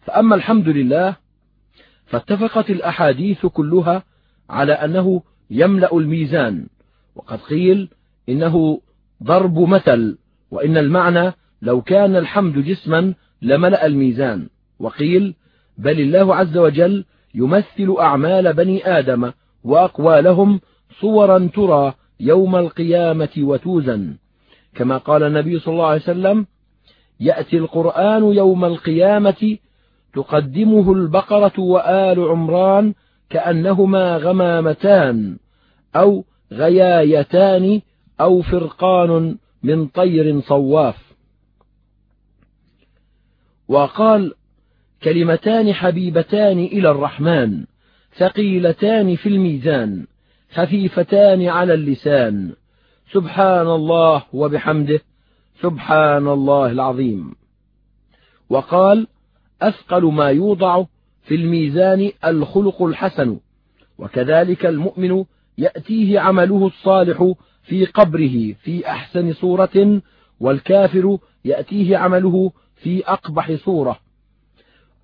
فأما 0.00 0.34
الحمد 0.34 0.68
لله 0.68 1.16
فاتفقت 2.06 2.70
الأحاديث 2.70 3.46
كلها 3.46 4.02
على 4.50 4.72
أنه 4.72 5.22
يملأ 5.50 5.96
الميزان 5.96 6.66
وقد 7.14 7.38
قيل 7.38 7.88
إنه 8.28 8.80
ضرب 9.22 9.58
مثل 9.58 10.18
وإن 10.50 10.76
المعنى 10.76 11.32
لو 11.62 11.80
كان 11.80 12.16
الحمد 12.16 12.58
جسما 12.58 13.14
لملأ 13.42 13.86
الميزان. 13.86 14.48
وقيل 14.78 15.34
بل 15.78 16.00
الله 16.00 16.36
عز 16.36 16.56
وجل 16.58 17.04
يمثل 17.34 17.96
أعمال 18.00 18.52
بني 18.52 18.98
آدم 18.98 19.32
وأقوالهم 19.64 20.60
صورا 21.00 21.50
ترى 21.54 21.94
يوم 22.20 22.56
القيامة 22.56 23.28
وتوزن. 23.38 24.16
كما 24.74 24.96
قال 24.96 25.22
النبي 25.22 25.58
صلى 25.58 25.72
الله 25.72 25.86
عليه 25.86 26.00
وسلم 26.00 26.46
يأتي 27.20 27.56
القرآن 27.56 28.24
يوم 28.24 28.64
القيامة 28.64 29.56
تقدمه 30.14 30.92
البقرة 30.92 31.60
وآل 31.60 32.20
عمران 32.20 32.94
كأنهما 33.30 34.16
غمامتان 34.16 35.36
أو 35.96 36.24
غيايتان 36.52 37.80
أو 38.20 38.42
فرقان 38.42 39.36
من 39.62 39.86
طير 39.86 40.40
صواف. 40.40 41.05
وقال 43.68 44.34
كلمتان 45.02 45.72
حبيبتان 45.72 46.58
إلى 46.58 46.90
الرحمن 46.90 47.64
ثقيلتان 48.16 49.16
في 49.16 49.28
الميزان 49.28 50.06
خفيفتان 50.54 51.46
على 51.46 51.74
اللسان. 51.74 52.52
سبحان 53.12 53.66
الله 53.66 54.22
وبحمده 54.32 55.00
سبحان 55.62 56.28
الله 56.28 56.70
العظيم. 56.70 57.34
وقال 58.50 59.06
أثقل 59.62 60.04
ما 60.04 60.30
يوضع 60.30 60.84
في 61.22 61.34
الميزان 61.34 62.10
الخلق 62.24 62.82
الحسن 62.82 63.38
وكذلك 63.98 64.66
المؤمن 64.66 65.24
يأتيه 65.58 66.20
عمله 66.20 66.66
الصالح 66.66 67.32
في 67.62 67.84
قبره 67.84 68.52
في 68.62 68.88
أحسن 68.88 69.32
صورة 69.32 70.02
والكافر 70.40 71.18
يأتيه 71.44 71.96
عمله 71.96 72.52
في 72.86 73.04
أقبح 73.06 73.52
صورة. 73.52 73.98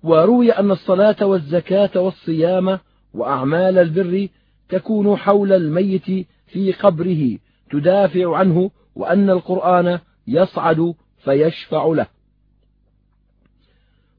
وروي 0.03 0.51
أن 0.51 0.71
الصلاة 0.71 1.25
والزكاة 1.25 2.01
والصيام 2.01 2.79
وأعمال 3.13 3.77
البر 3.77 4.27
تكون 4.69 5.15
حول 5.17 5.53
الميت 5.53 6.27
في 6.47 6.71
قبره 6.71 7.37
تدافع 7.71 8.37
عنه 8.37 8.71
وأن 8.95 9.29
القرآن 9.29 9.99
يصعد 10.27 10.93
فيشفع 11.23 11.85
له. 11.85 12.07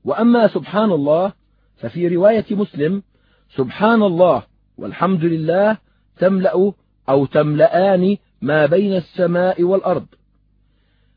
وأما 0.05 0.48
سبحان 0.48 0.92
الله 0.92 1.33
ففي 1.77 2.09
رواية 2.09 2.46
مسلم 2.50 3.03
سبحان 3.57 4.03
الله 4.03 4.42
والحمد 4.79 5.24
لله 5.24 5.77
تملأ 6.18 6.72
أو 7.09 7.27
تملأان 7.27 8.16
ما 8.42 8.66
بين 8.66 8.96
السماء 8.96 9.62
والأرض. 9.62 10.07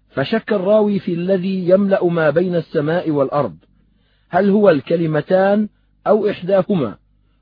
فشك 0.09 0.53
الراوي 0.53 0.99
في 0.99 1.13
الذي 1.13 1.69
يملأ 1.69 2.05
ما 2.05 2.29
بين 2.29 2.55
السماء 2.55 3.11
والأرض. 3.11 3.57
هل 4.29 4.49
هو 4.49 4.69
الكلمتان 4.69 5.69
أو 6.07 6.29
إحداهما؟ 6.29 6.97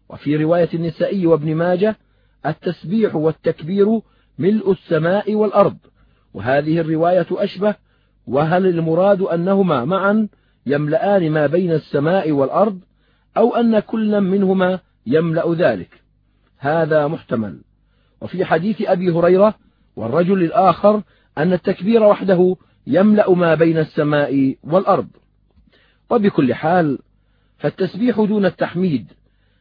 وفي 0.10 0.44
رواية 0.44 0.70
النسائي 0.74 1.28
وابن 1.28 1.56
ماجه 1.56 1.98
التسبيح 2.46 3.16
والتكبير 3.16 4.02
ملء 4.40 4.72
السماء 4.72 5.36
والأرض. 5.36 5.78
وهذه 6.34 6.80
الرواية 6.80 7.28
أشبه 7.32 7.76
وهل 8.28 8.68
المراد 8.68 9.22
أنهما 9.22 9.86
معا 9.86 10.28
يملآن 10.66 11.32
ما 11.32 11.48
بين 11.48 11.72
السماء 11.72 12.32
والأرض 12.32 12.80
أو 13.38 13.56
أن 13.56 13.80
كلا 13.80 14.20
منهما 14.20 14.80
يملأ 15.06 15.54
ذلك؟ 15.54 16.02
هذا 16.58 17.08
محتمل. 17.08 17.62
وفي 18.22 18.46
حديث 18.46 18.82
أبي 18.82 19.12
هريرة 19.12 19.56
والرجل 19.96 20.44
الآخر 20.44 21.02
أن 21.38 21.54
التكبير 21.54 22.04
وحده 22.04 22.56
يملأ 22.88 23.34
ما 23.34 23.56
بين 23.56 23.78
السماء 23.78 24.56
والأرض. 24.64 25.08
وبكل 26.10 26.54
حال 26.54 27.00
فالتسبيح 27.58 28.22
دون 28.22 28.46
التحميد 28.46 29.12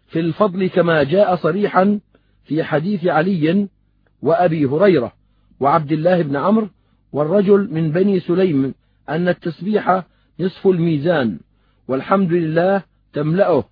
في 0.07 0.21
الفضل 0.21 0.67
كما 0.67 1.03
جاء 1.03 1.37
صريحا 1.37 2.01
في 2.45 2.65
حديث 2.65 3.07
علي 3.07 3.69
وأبي 4.23 4.65
هريرة 4.65 5.13
وعبد 5.61 5.93
الله 5.93 6.23
بن 6.23 6.37
عمرو 6.37 6.69
والرجل 7.13 7.69
من 7.73 7.91
بني 7.91 8.21
سليم 8.21 8.75
أن 9.09 9.29
التسبيح 9.29 10.03
نصف 10.41 10.67
الميزان 10.67 11.39
والحمد 11.89 12.33
لله 12.33 12.83
تملأه. 13.13 13.65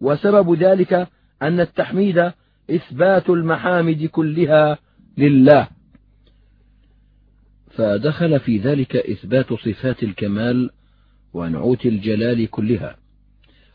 وسبب 0.00 0.54
ذلك 0.54 1.08
أن 1.42 1.60
التحميد 1.60 2.32
إثبات 2.70 3.30
المحامد 3.30 4.04
كلها 4.04 4.78
لله. 5.18 5.68
فدخل 7.78 8.40
في 8.40 8.58
ذلك 8.58 8.96
إثبات 8.96 9.52
صفات 9.52 10.02
الكمال 10.02 10.70
ونعوت 11.34 11.86
الجلال 11.86 12.50
كلها. 12.50 12.96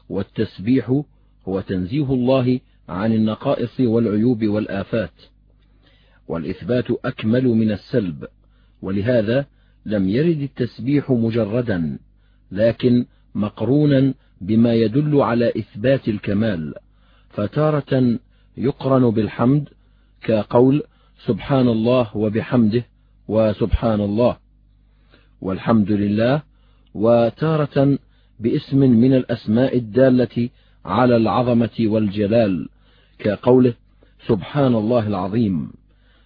والتسبيح 0.09 1.01
هو 1.47 1.61
تنزيه 1.61 2.13
الله 2.13 2.59
عن 2.89 3.13
النقائص 3.13 3.79
والعيوب 3.79 4.45
والآفات. 4.45 5.13
والإثبات 6.27 6.85
أكمل 7.05 7.43
من 7.43 7.71
السلب. 7.71 8.27
ولهذا 8.81 9.45
لم 9.85 10.09
يرد 10.09 10.41
التسبيح 10.41 11.11
مجردا 11.11 11.99
لكن 12.51 13.05
مقرونا 13.35 14.13
بما 14.41 14.73
يدل 14.73 15.21
على 15.21 15.49
إثبات 15.57 16.07
الكمال. 16.07 16.73
فتارة 17.29 18.19
يقرن 18.57 19.09
بالحمد 19.09 19.69
كقول 20.21 20.83
سبحان 21.25 21.67
الله 21.67 22.17
وبحمده 22.17 22.92
وسبحان 23.27 24.01
الله. 24.01 24.37
والحمد 25.41 25.91
لله. 25.91 26.41
وتارة 26.93 27.97
باسم 28.39 28.77
من 28.77 29.13
الأسماء 29.13 29.77
الدالة 29.77 30.49
على 30.85 31.15
العظمة 31.17 31.77
والجلال 31.79 32.69
كقوله 33.19 33.73
سبحان 34.27 34.75
الله 34.75 35.07
العظيم. 35.07 35.71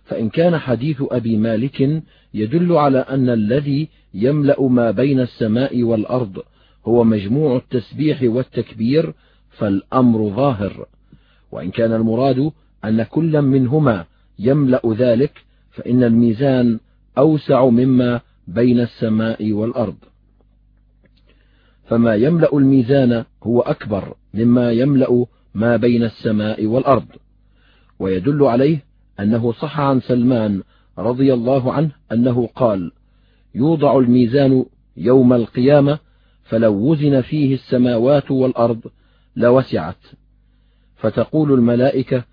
فإن 0.06 0.30
كان 0.30 0.58
حديث 0.58 1.04
أبي 1.12 1.38
مالك 1.38 2.04
يدل 2.34 2.74
على 2.74 3.00
أن 3.00 3.30
الذي 3.30 3.88
يملأ 4.14 4.68
ما 4.68 4.92
بين 4.92 5.20
السماء 5.20 5.84
والأرض 5.84 6.42
هو 6.88 7.04
مجموع 7.04 7.56
التسبيح 7.56 8.24
والتكبير 8.24 9.14
فالأمر 9.50 10.30
ظاهر. 10.30 10.86
وإن 11.52 11.72
كان 11.72 11.94
المراد 11.94 12.52
أن 12.86 13.04
كلا 13.04 13.42
منهما 13.42 14.06
يملأ 14.40 14.82
ذلك 14.98 15.32
فإن 15.72 16.04
الميزان 16.04 16.80
أوسع 17.18 17.66
مما 17.66 18.22
بين 18.48 18.80
السماء 18.80 19.52
والأرض. 19.52 19.96
فما 21.86 22.16
يملأ 22.16 22.58
الميزان 22.58 23.26
هو 23.44 23.62
أكبر 23.62 24.16
مما 24.34 24.72
يملأ 24.72 25.26
ما 25.54 25.76
بين 25.76 26.04
السماء 26.04 26.66
والأرض. 26.66 27.08
ويدل 28.00 28.44
عليه 28.44 28.84
أنه 29.20 29.52
صح 29.52 29.80
عن 29.80 30.00
سلمان 30.00 30.64
رضي 30.98 31.34
الله 31.34 31.74
عنه 31.74 31.92
أنه 32.12 32.48
قال 32.56 32.92
يوضع 33.56 33.98
الميزان 33.98 34.66
يوم 34.98 35.34
القيامة 35.34 36.00
فلو 36.44 36.74
وزن 36.74 37.22
فيه 37.22 37.54
السماوات 37.54 38.32
والأرض 38.32 38.82
لوسعت. 39.36 39.98
فتقول 40.96 41.54
الملائكة 41.54 42.24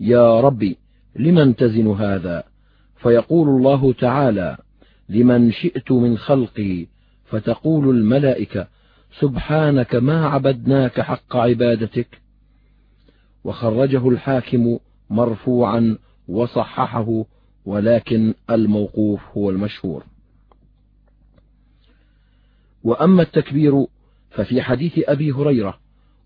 يا 0.00 0.40
ربي 0.40 0.76
لمن 1.16 1.56
تزن 1.56 1.86
هذا؟ 1.90 2.51
فيقول 3.02 3.48
الله 3.48 3.92
تعالى 3.92 4.56
لمن 5.08 5.52
شئت 5.52 5.92
من 5.92 6.18
خلقي 6.18 6.86
فتقول 7.24 7.96
الملائكة 7.96 8.66
سبحانك 9.20 9.94
ما 9.94 10.26
عبدناك 10.26 11.00
حق 11.00 11.36
عبادتك. 11.36 12.20
وخرجه 13.44 14.08
الحاكم 14.08 14.78
مرفوعا 15.10 15.98
وصححه 16.28 17.24
ولكن 17.64 18.34
الموقوف 18.50 19.20
هو 19.36 19.50
المشهور. 19.50 20.04
وأما 22.84 23.22
التكبير 23.22 23.86
ففي 24.30 24.62
حديث 24.62 24.92
أبي 24.98 25.32
هريرة 25.32 25.78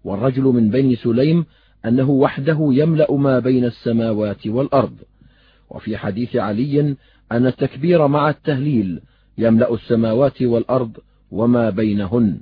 والرجل 0.05 0.43
من 0.43 0.71
بني 0.71 0.97
سليم 0.97 1.47
أنه 1.85 2.11
وحده 2.11 2.59
يملأ 2.61 3.13
ما 3.17 3.39
بين 3.39 3.65
السماوات 3.65 4.47
والأرض. 4.47 4.97
وفي 5.71 5.97
حديث 5.97 6.37
علي 6.37 6.97
أن 7.33 7.47
التكبير 7.47 8.07
مع 8.07 8.31
التهليل 8.31 9.01
يملأ 9.39 9.75
السماوات 9.75 10.43
والأرض 10.43 10.97
وما 11.31 11.71
بينهن. 11.71 12.41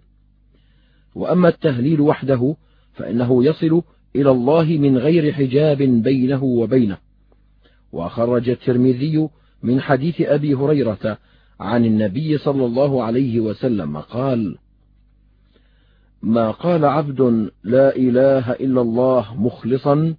وأما 1.14 1.48
التهليل 1.48 2.00
وحده 2.00 2.56
فإنه 2.94 3.44
يصل 3.44 3.82
إلى 4.16 4.30
الله 4.30 4.64
من 4.64 4.98
غير 4.98 5.32
حجاب 5.32 5.78
بينه 5.82 6.44
وبينه. 6.44 6.96
وخرج 7.92 8.48
الترمذي 8.48 9.28
من 9.62 9.80
حديث 9.80 10.20
أبي 10.20 10.54
هريرة 10.54 11.18
عن 11.60 11.84
النبي 11.84 12.38
صلى 12.38 12.64
الله 12.64 13.02
عليه 13.02 13.40
وسلم 13.40 13.96
قال 13.98 14.58
ما 16.22 16.50
قال 16.50 16.84
عبد 16.84 17.50
لا 17.64 17.96
إله 17.96 18.52
إلا 18.52 18.80
الله 18.80 19.34
مخلصا 19.34 20.14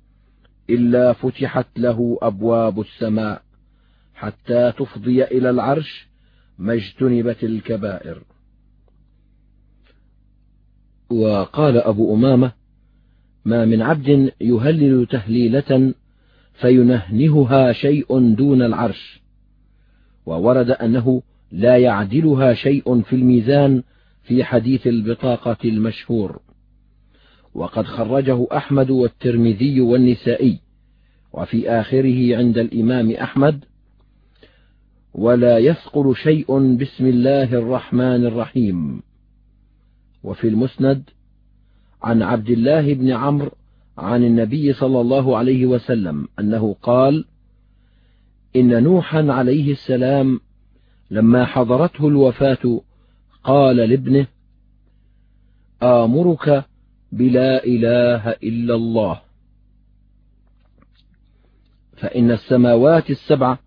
إلا 0.70 1.14
فتحت 1.14 1.68
له 1.78 2.18
أبواب 2.22 2.80
السماء 2.80 3.42
حتى 4.14 4.72
تفضي 4.72 5.24
إلى 5.24 5.50
العرش 5.50 6.08
ما 6.58 6.74
اجتنبت 6.74 7.44
الكبائر. 7.44 8.24
وقال 11.10 11.78
أبو 11.78 12.16
أمامة 12.16 12.52
ما 13.46 13.66
من 13.66 13.82
عبد 13.82 14.32
يهلل 14.42 15.08
تهليلة 15.08 15.94
فينهنهها 16.54 17.74
شيء 17.74 18.36
دون 18.36 18.62
العرش. 18.62 19.22
وورد 20.26 20.70
أنه 20.70 21.22
لا 21.52 21.78
يعدلها 21.78 22.54
شيء 22.54 23.02
في 23.02 23.14
الميزان 23.16 23.84
في 24.24 24.44
حديث 24.44 24.88
البطاقة 24.88 25.58
المشهور. 25.66 26.45
وقد 27.56 27.86
خرجه 27.86 28.48
أحمد 28.52 28.90
والترمذي 28.90 29.82
والنسائي. 29.82 30.60
وفي 31.34 31.70
آخره 31.70 32.38
عند 32.38 32.58
الإمام 32.58 33.12
أحمد 33.12 33.66
ولا 35.14 35.58
يثقل 35.58 36.16
شيء 36.16 36.76
بسم 36.76 37.06
الله 37.08 37.54
الرحمن 37.54 38.26
الرحيم. 38.26 39.02
وفي 40.24 40.48
المسند 40.48 41.10
عن 42.04 42.22
عبد 42.22 42.50
الله 42.50 42.94
بن 42.94 43.12
عمرو 43.12 43.52
عن 43.98 44.24
النبي 44.24 44.74
صلى 44.74 45.02
الله 45.02 45.38
عليه 45.38 45.66
وسلم 45.66 46.28
أنه 46.40 46.76
قال 46.82 47.26
إن 48.56 48.84
نوحا 48.84 49.32
عليه 49.32 49.72
السلام 49.72 50.40
لما 51.12 51.46
حضرته 51.46 52.08
الوفاة 52.08 52.82
قال 53.44 53.76
لابنه 53.76 54.28
آمرك 55.84 56.66
بلا 57.16 57.64
إله 57.64 58.30
إلا 58.30 58.76
الله. 58.76 59.22
فإن 61.98 62.32
السماوات 62.32 63.10
السبع 63.10 63.58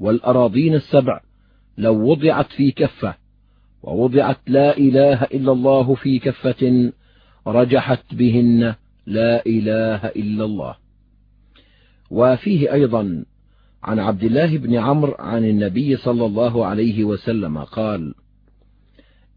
والأراضين 0.00 0.74
السبع 0.74 1.20
لو 1.78 2.10
وضعت 2.10 2.52
في 2.52 2.70
كفة 2.70 3.14
ووضعت 3.82 4.38
لا 4.46 4.76
إله 4.78 5.22
إلا 5.22 5.52
الله 5.52 5.94
في 5.94 6.18
كفة 6.18 6.92
رجحت 7.46 8.14
بهن 8.14 8.74
لا 9.06 9.46
إله 9.46 10.06
إلا 10.06 10.44
الله. 10.44 10.76
وفيه 12.10 12.72
أيضا 12.72 13.24
عن 13.82 13.98
عبد 13.98 14.24
الله 14.24 14.58
بن 14.58 14.74
عمرو 14.74 15.14
عن 15.18 15.44
النبي 15.44 15.96
صلى 15.96 16.26
الله 16.26 16.66
عليه 16.66 17.04
وسلم 17.04 17.58
قال 17.58 18.14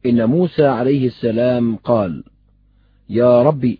إن 0.06 0.26
موسى 0.26 0.65
عليه 0.65 1.08
السلام 1.08 1.76
قال 1.76 2.24
يا 3.10 3.43
ربي 3.43 3.80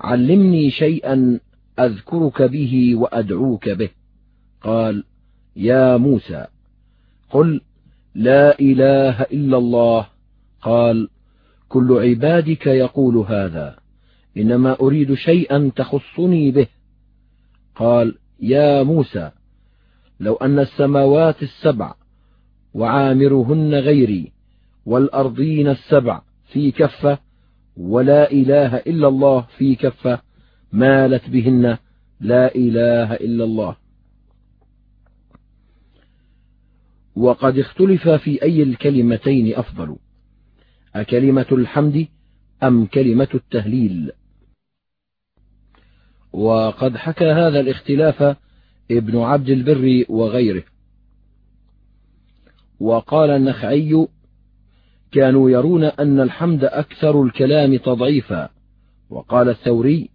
علمني 0.00 0.70
شيئا 0.70 1.40
أذكرك 1.78 2.42
به 2.42 2.94
وأدعوك 2.94 3.68
به. 3.68 3.90
قال 4.62 5.04
يا 5.56 5.96
موسى 5.96 6.46
قل 7.30 7.60
لا 8.14 8.60
إله 8.60 9.22
إلا 9.22 9.58
الله. 9.58 10.06
قال 10.62 11.08
كل 11.68 11.92
عبادك 11.92 12.66
يقول 12.66 13.16
هذا 13.16 13.76
إنما 14.36 14.76
أريد 14.80 15.14
شيئا 15.14 15.72
تخصني 15.76 16.50
به. 16.50 16.66
قال 17.76 18.14
يا 18.40 18.82
موسى 18.82 19.30
لو 20.20 20.34
أن 20.34 20.58
السماوات 20.58 21.42
السبع 21.42 21.94
وعامرهن 22.74 23.74
غيري 23.74 24.32
والأرضين 24.86 25.68
السبع 25.68 26.22
في 26.52 26.70
كفة 26.70 27.18
ولا 27.76 28.32
إله 28.32 28.76
إلا 28.76 29.08
الله 29.08 29.40
في 29.58 29.74
كفة 29.74 30.22
مالت 30.72 31.30
بهن 31.30 31.78
لا 32.20 32.54
إله 32.54 33.14
إلا 33.14 33.44
الله. 33.44 33.76
وقد 37.16 37.58
اختلف 37.58 38.08
في 38.08 38.42
أي 38.42 38.62
الكلمتين 38.62 39.54
أفضل. 39.54 39.96
أكلمة 40.94 41.46
الحمد 41.52 42.08
أم 42.62 42.86
كلمة 42.86 43.28
التهليل؟ 43.34 44.12
وقد 46.32 46.96
حكى 46.96 47.30
هذا 47.30 47.60
الاختلاف 47.60 48.36
ابن 48.90 49.18
عبد 49.18 49.48
البر 49.48 50.04
وغيره. 50.08 50.64
وقال 52.80 53.30
النخعي 53.30 54.06
كانوا 55.16 55.50
يرون 55.50 55.84
أن 55.84 56.20
الحمد 56.20 56.64
أكثر 56.64 57.22
الكلام 57.22 57.76
تضعيفا. 57.76 58.48
وقال 59.10 59.48
الثوري 59.48 60.08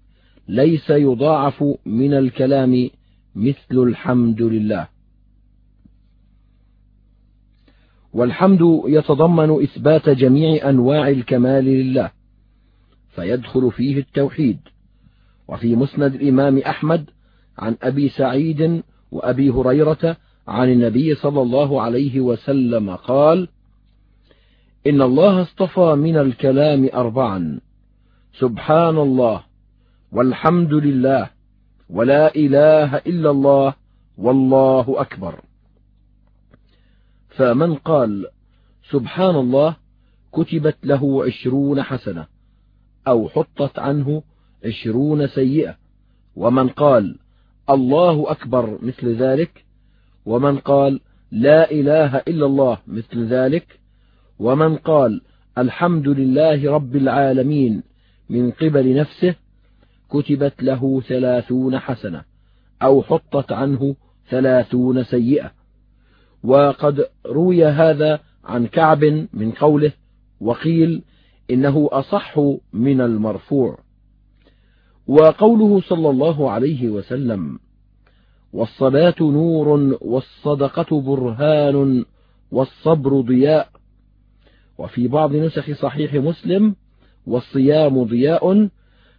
ليس 0.48 0.90
يضاعف 0.90 1.64
من 1.86 2.14
الكلام 2.14 2.90
مثل 3.36 3.58
الحمد 3.72 4.42
لله. 4.42 4.88
والحمد 8.14 8.82
يتضمن 8.86 9.64
إثبات 9.64 10.10
جميع 10.10 10.70
أنواع 10.70 11.10
الكمال 11.10 11.66
لله 11.66 12.12
فيدخل 13.16 13.72
فيه 13.72 13.98
التوحيد. 13.98 14.60
وفي 15.48 15.76
مسند 15.76 16.16
الإمام 16.16 16.58
أحمد 16.58 17.10
عن 17.58 17.78
أبي 17.82 18.10
سعيد 18.10 18.84
وأبي 19.12 19.50
هريرة 19.50 20.18
عن 20.48 20.72
النبي 20.72 21.16
صلى 21.16 21.42
الله 21.42 21.82
عليه 21.82 22.20
وسلم 22.20 22.96
قال 22.96 23.48
إن 24.88 25.02
الله 25.02 25.42
اصطفى 25.42 25.96
من 25.96 26.18
الكلام 26.18 26.90
أربعا. 26.94 27.60
سبحان 28.40 28.98
الله 28.98 29.44
والحمد 30.12 30.74
لله 30.74 31.30
ولا 31.90 32.36
إله 32.36 32.98
إلا 32.98 33.30
الله 33.32 33.74
والله 34.18 34.96
أكبر. 34.98 35.42
فمن 37.30 37.76
قال 37.76 38.28
سبحان 38.90 39.36
الله 39.36 39.76
كتبت 40.32 40.78
له 40.84 41.26
عشرون 41.26 41.84
حسنة 41.84 42.28
أو 43.08 43.30
حطت 43.30 43.80
عنه 43.80 44.24
عشرون 44.66 45.28
سيئة. 45.28 45.78
ومن 46.36 46.70
قال 46.70 47.16
الله 47.70 48.32
أكبر 48.32 48.80
مثل 48.82 49.16
ذلك 49.16 49.66
ومن 50.26 50.58
قال 50.58 51.02
لا 51.32 51.72
إله 51.72 52.18
إلا 52.18 52.46
الله 52.46 52.78
مثل 52.88 53.26
ذلك 53.26 53.81
ومن 54.42 54.76
قال 54.76 55.22
الحمد 55.58 56.08
لله 56.08 56.72
رب 56.72 56.96
العالمين 56.96 57.84
من 58.30 58.52
قبل 58.52 58.96
نفسه 58.96 59.36
كتبت 60.10 60.64
له 60.64 61.02
ثلاثون 61.02 61.80
حسنة 61.80 62.24
أو 62.82 63.04
حطت 63.04 63.52
عنه 63.52 63.96
ثلاثون 64.30 65.04
سيئة. 65.04 65.52
وقد 66.44 67.06
روي 67.26 67.66
هذا 67.66 68.20
عن 68.44 68.68
كعب 68.68 69.04
من 69.34 69.52
قوله 69.52 69.92
وقيل 70.40 71.04
إنه 71.52 71.90
أصح 71.92 72.40
من 72.74 73.02
المرفوع. 73.02 73.80
وقوله 75.08 75.82
صلى 75.82 76.10
الله 76.10 76.52
عليه 76.52 76.90
وسلم 76.90 77.60
والصلاة 78.54 79.16
نور 79.20 79.98
والصدقة 80.02 81.02
برهان 81.02 82.06
والصبر 82.52 83.22
ضياء 83.22 83.81
وفي 84.82 85.08
بعض 85.08 85.36
نسخ 85.36 85.72
صحيح 85.72 86.14
مسلم 86.14 86.76
والصيام 87.28 88.04
ضياء 88.04 88.70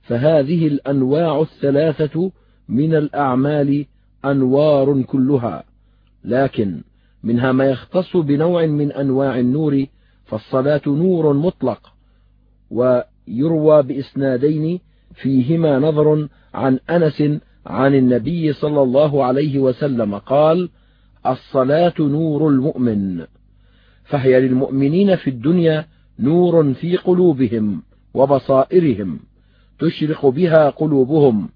فهذه 0.02 0.66
الأنواع 0.66 1.40
الثلاثة 1.40 2.32
من 2.68 2.94
الأعمال 2.94 3.86
أنوار 4.24 5.02
كلها. 5.02 5.64
لكن 6.24 6.80
منها 7.22 7.52
ما 7.52 7.64
يختص 7.64 8.16
بنوع 8.16 8.66
من 8.66 8.92
أنواع 8.92 9.38
النور 9.38 9.86
فالصلاة 10.24 10.80
نور 10.86 11.32
مطلق 11.32 11.92
ويروى 12.70 13.82
بإسنادين 13.82 14.80
فيهما 15.14 15.78
نظر 15.78 16.28
عن 16.54 16.78
أنس 16.90 17.22
عن 17.66 17.94
النبي 17.94 18.52
صلى 18.52 18.82
الله 18.82 19.24
عليه 19.24 19.58
وسلم 19.58 20.18
قال 20.18 20.68
الصلاة 21.26 21.94
نور 21.98 22.48
المؤمن. 22.48 23.26
فهي 24.12 24.40
للمؤمنين 24.40 25.16
في 25.16 25.30
الدنيا 25.30 25.86
نور 26.18 26.74
في 26.74 26.96
قلوبهم 26.96 27.82
وبصائرهم 28.14 29.20
تشرق 29.78 30.26
بها 30.26 30.70
قلوبهم 30.70 31.48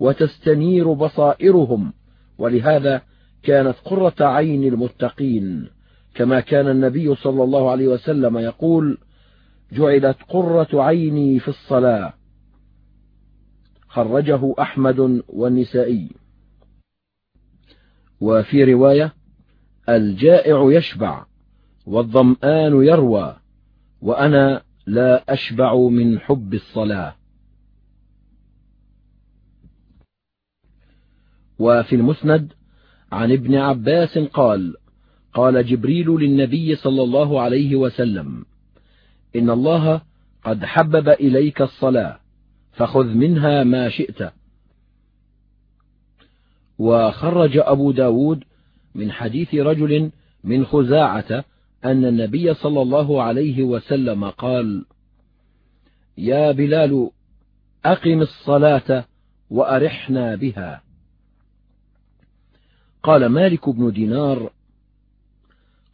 وتستنير 0.00 0.92
بصائرهم 0.92 1.92
ولهذا 2.38 3.02
كانت 3.42 3.74
قرة 3.84 4.14
عين 4.20 4.64
المتقين. 4.64 5.68
كما 6.14 6.40
كان 6.40 6.68
النبي 6.68 7.14
صلى 7.14 7.44
الله 7.44 7.70
عليه 7.70 7.88
وسلم 7.88 8.38
يقول 8.38 8.98
جعلت 9.72 10.16
قرة 10.28 10.82
عيني 10.82 11.38
في 11.38 11.48
الصلاة 11.48 12.12
خرجه 13.88 14.54
أحمد 14.60 15.22
والنسائي. 15.28 16.08
وفي 18.20 18.64
رواية 18.64 19.12
الجائع 19.88 20.72
يشبع 20.72 21.31
والظمآن 21.86 22.84
يروى 22.84 23.36
وأنا 24.02 24.62
لا 24.86 25.32
أشبع 25.32 25.76
من 25.76 26.18
حب 26.18 26.54
الصلاة. 26.54 27.16
وفي 31.58 31.96
المسند 31.96 32.52
عن 33.12 33.32
ابن 33.32 33.54
عباس 33.54 34.18
قال 34.18 34.76
قال 35.34 35.66
جبريل 35.66 36.08
للنبي 36.08 36.76
صلى 36.76 37.02
الله 37.02 37.40
عليه 37.40 37.76
وسلم 37.76 38.44
إن 39.36 39.50
الله 39.50 40.02
قد 40.44 40.64
حبب 40.64 41.08
إليك 41.08 41.62
الصلاة 41.62 42.20
فخذ 42.72 43.06
منها 43.06 43.64
ما 43.64 43.88
شئت. 43.88 44.32
وخرج 46.78 47.56
أبو 47.56 47.92
داود 47.92 48.44
من 48.94 49.12
حديث 49.12 49.54
رجل 49.54 50.10
من 50.44 50.64
خزاعة 50.66 51.44
أن 51.84 52.04
النبي 52.04 52.54
صلى 52.54 52.82
الله 52.82 53.22
عليه 53.22 53.62
وسلم 53.62 54.24
قال 54.24 54.84
يا 56.18 56.52
بلال 56.52 57.10
أقم 57.84 58.20
الصلاة 58.20 59.04
وأرحنا 59.50 60.34
بها. 60.34 60.82
قال 63.02 63.26
مالك 63.26 63.68
بن 63.68 63.92
دينار 63.92 64.52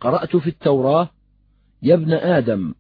قرأت 0.00 0.36
في 0.36 0.46
التوراة 0.46 1.10
يا 1.82 1.94
ابن 1.94 2.12
آدم 2.12 2.74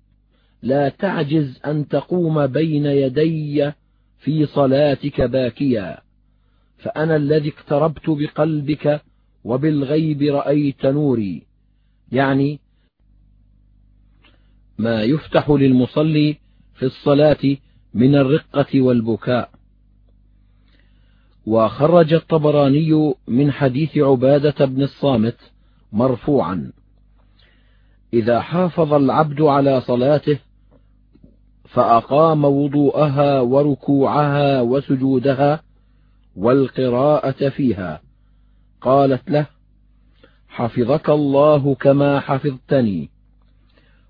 لا 0.62 0.88
تعجز 0.88 1.60
أن 1.66 1.88
تقوم 1.88 2.46
بين 2.46 2.86
يدي 2.86 3.72
في 4.18 4.46
صلاتك 4.46 5.20
باكيا 5.20 5.98
فأنا 6.78 7.16
الذي 7.16 7.48
اقتربت 7.48 8.10
بقلبك 8.10 9.02
وبالغيب 9.44 10.22
رأيت 10.22 10.86
نوري. 10.86 11.42
يعني 12.12 12.60
ما 14.78 15.02
يفتح 15.02 15.50
للمصلي 15.50 16.36
في 16.74 16.82
الصلاة 16.86 17.56
من 17.94 18.14
الرقة 18.14 18.80
والبكاء. 18.80 19.50
وخرج 21.46 22.12
الطبراني 22.12 23.14
من 23.28 23.52
حديث 23.52 23.98
عبادة 23.98 24.64
بن 24.66 24.82
الصامت 24.82 25.36
مرفوعا. 25.92 26.72
إذا 28.12 28.40
حافظ 28.40 28.94
العبد 28.94 29.40
على 29.40 29.80
صلاته 29.80 30.38
فأقام 31.64 32.44
وضوءها 32.44 33.40
وركوعها 33.40 34.60
وسجودها 34.60 35.62
والقراءة 36.36 37.48
فيها. 37.48 38.00
قالت 38.80 39.30
له 39.30 39.46
حفظك 40.48 41.10
الله 41.10 41.74
كما 41.74 42.20
حفظتني. 42.20 43.10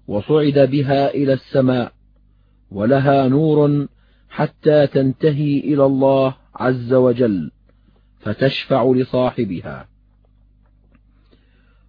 وصعد 0.08 0.58
بها 0.58 1.14
إلى 1.14 1.32
السماء 1.32 1.92
ولها 2.70 3.28
نور 3.28 3.86
حتى 4.28 4.86
تنتهي 4.86 5.58
إلى 5.58 5.86
الله 5.86 6.34
عز 6.54 6.92
وجل 6.94 7.50
فتشفع 8.18 8.92
لصاحبها. 8.96 9.88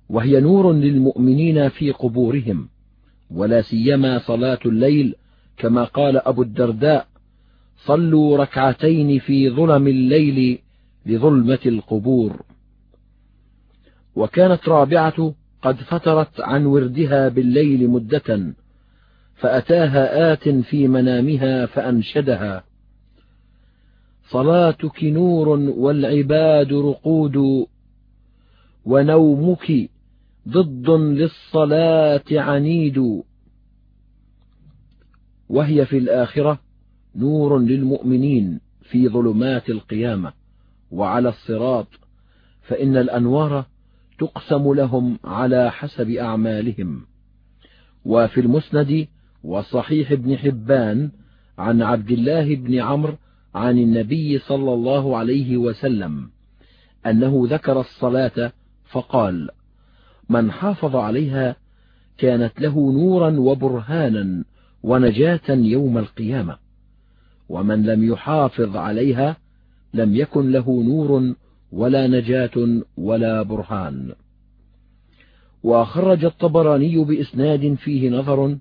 وهي 0.10 0.40
نور 0.40 0.74
للمؤمنين 0.74 1.70
في 1.70 1.92
قبورهم 1.92 2.70
ولا 3.32 3.62
سيما 3.62 4.20
صلاة 4.20 4.60
الليل 4.66 5.16
كما 5.58 5.84
قال 5.84 6.18
أبو 6.18 6.42
الدرداء 6.42 7.08
صلوا 7.78 8.38
ركعتين 8.38 9.20
في 9.20 9.50
ظلم 9.50 9.88
الليل 9.88 10.60
لظلمة 11.06 11.60
القبور 11.66 12.42
وكانت 14.16 14.70
رابعة 14.70 15.34
قد 15.62 15.76
فترت 15.76 16.42
عن 16.42 16.66
وردها 16.66 17.30
بالليل 17.30 17.90
مدة 17.90 18.54
فأتاها 19.36 20.34
آت 20.34 20.50
في 20.50 20.88
منامها 20.88 21.66
فأنشدها. 21.66 22.64
صلاتك 24.30 25.04
نور 25.04 25.50
والعباد 25.60 26.74
رقود 26.74 27.68
ونومك 28.86 29.90
ضد 30.48 30.90
للصلاة 30.90 32.24
عنيد. 32.32 33.24
وهي 35.50 35.86
في 35.86 35.98
الآخرة 35.98 36.60
نور 37.16 37.60
للمؤمنين 37.60 38.60
في 38.84 39.10
ظلمات 39.10 39.70
القيامة 39.70 40.34
وعلى 40.92 41.30
الصراط 41.30 41.88
فإن 42.62 42.98
الأنوار 42.98 43.66
تقسم 44.20 44.74
لهم 44.74 45.20
على 45.24 45.72
حسب 45.72 46.10
أعمالهم. 46.10 47.06
وفي 48.06 48.42
المسند 48.42 49.08
وصحيح 49.44 50.12
ابن 50.12 50.38
حبان 50.38 51.12
عن 51.58 51.82
عبد 51.82 52.12
الله 52.12 52.56
بن 52.56 52.80
عمرو 52.80 53.18
عن 53.56 53.78
النبي 53.78 54.40
صلى 54.40 54.74
الله 54.74 55.18
عليه 55.18 55.58
وسلم 55.58 56.30
أنه 57.06 57.44
ذكر 57.50 57.80
الصلاة 57.80 58.52
فقال 58.92 59.50
من 60.30 60.52
حافظ 60.52 60.96
عليها 60.96 61.56
كانت 62.18 62.62
له 62.62 62.92
نورا 62.92 63.40
وبرهانا 63.40 64.44
ونجاة 64.84 65.50
يوم 65.50 65.98
القيامة 65.98 66.58
ومن 67.50 67.84
لم 67.84 68.04
يحافظ 68.04 68.78
عليها 68.78 69.38
لم 69.94 70.16
يكن 70.16 70.52
له 70.52 70.84
نور 70.84 71.36
ولا 71.72 72.08
نجاة 72.08 72.82
ولا 72.98 73.42
برهان. 73.42 74.14
وخرج 75.64 76.26
الطبراني 76.26 77.04
بإسناد 77.04 77.74
فيه 77.74 78.10
نظر 78.10 78.58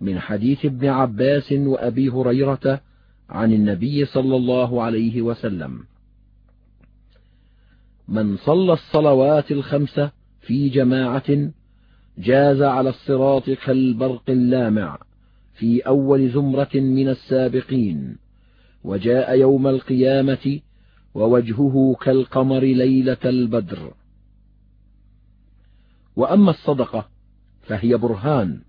من 0.00 0.18
حديث 0.18 0.64
ابن 0.64 0.88
عباس 0.88 1.52
وأبي 1.52 2.08
هريرة 2.08 2.80
عن 3.30 3.52
النبي 3.52 4.04
صلى 4.04 4.36
الله 4.36 4.82
عليه 4.82 5.22
وسلم. 5.22 5.80
من 8.08 8.36
صلى 8.36 8.72
الصلوات 8.72 9.52
الخمس 9.52 10.00
في 10.40 10.68
جماعة 10.68 11.50
جاز 12.18 12.62
على 12.62 12.88
الصراط 12.88 13.50
كالبرق 13.50 14.22
اللامع 14.28 14.98
في 15.54 15.80
أول 15.80 16.28
زمرة 16.30 16.70
من 16.74 17.08
السابقين 17.08 18.16
وجاء 18.84 19.38
يوم 19.38 19.66
القيامة 19.66 20.60
ووجهه 21.16 21.96
كالقمر 22.02 22.60
ليلة 22.60 23.16
البدر. 23.24 23.94
وأما 26.16 26.50
الصدقة 26.50 27.08
فهي 27.62 27.96
برهان 27.96 28.60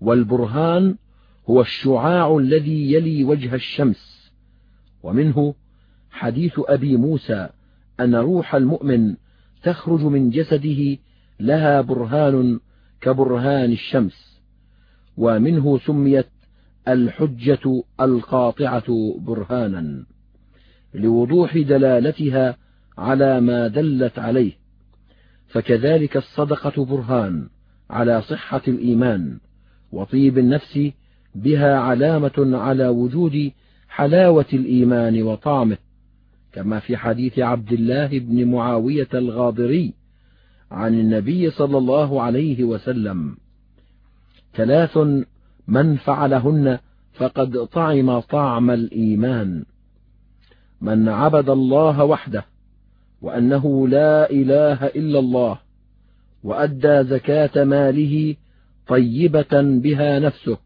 والبرهان 0.00 0.96
هو 1.50 1.60
الشعاع 1.60 2.36
الذي 2.36 2.92
يلي 2.92 3.24
وجه 3.24 3.54
الشمس. 3.54 4.32
ومنه 5.02 5.54
حديث 6.10 6.52
أبي 6.58 6.96
موسى 6.96 7.48
أن 8.00 8.14
روح 8.14 8.54
المؤمن 8.54 9.16
تخرج 9.62 10.00
من 10.00 10.30
جسده 10.30 10.98
لها 11.40 11.80
برهان 11.80 12.60
كبرهان 13.00 13.72
الشمس. 13.72 14.40
ومنه 15.16 15.78
سميت 15.78 16.28
الحجة 16.88 17.82
القاطعة 18.00 19.18
برهانا. 19.18 20.11
لوضوح 20.94 21.58
دلالتها 21.58 22.56
على 22.98 23.40
ما 23.40 23.68
دلت 23.68 24.18
عليه. 24.18 24.52
فكذلك 25.48 26.16
الصدقة 26.16 26.84
برهان 26.84 27.48
على 27.90 28.22
صحة 28.22 28.62
الإيمان 28.68 29.38
وطيب 29.92 30.38
النفس 30.38 30.90
بها 31.34 31.76
علامة 31.76 32.58
على 32.58 32.88
وجود 32.88 33.52
حلاوة 33.88 34.46
الإيمان 34.52 35.22
وطعمه 35.22 35.78
كما 36.52 36.78
في 36.78 36.96
حديث 36.96 37.38
عبد 37.38 37.72
الله 37.72 38.18
بن 38.18 38.50
معاوية 38.50 39.08
الغاضري 39.14 39.94
عن 40.70 40.94
النبي 40.94 41.50
صلى 41.50 41.78
الله 41.78 42.22
عليه 42.22 42.64
وسلم 42.64 43.36
ثلاث 44.54 44.98
من 45.68 45.96
فعلهن 45.96 46.78
فقد 47.12 47.66
طعم 47.66 48.20
طعم 48.20 48.70
الإيمان 48.70 49.64
من 50.82 51.08
عبد 51.08 51.48
الله 51.48 52.04
وحده 52.04 52.44
وأنه 53.20 53.88
لا 53.88 54.30
إله 54.30 54.86
إلا 54.86 55.18
الله 55.18 55.58
وأدى 56.44 57.04
زكاة 57.04 57.64
ماله 57.64 58.36
طيبة 58.86 59.62
بها 59.62 60.18
نفسه 60.18 60.58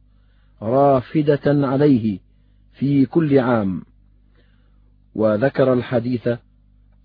رافدة 0.62 1.41
عليه 1.47 2.19
في 2.73 3.07
كل 3.07 3.39
عام. 3.39 3.83
وذكر 5.14 5.73
الحديث 5.73 6.29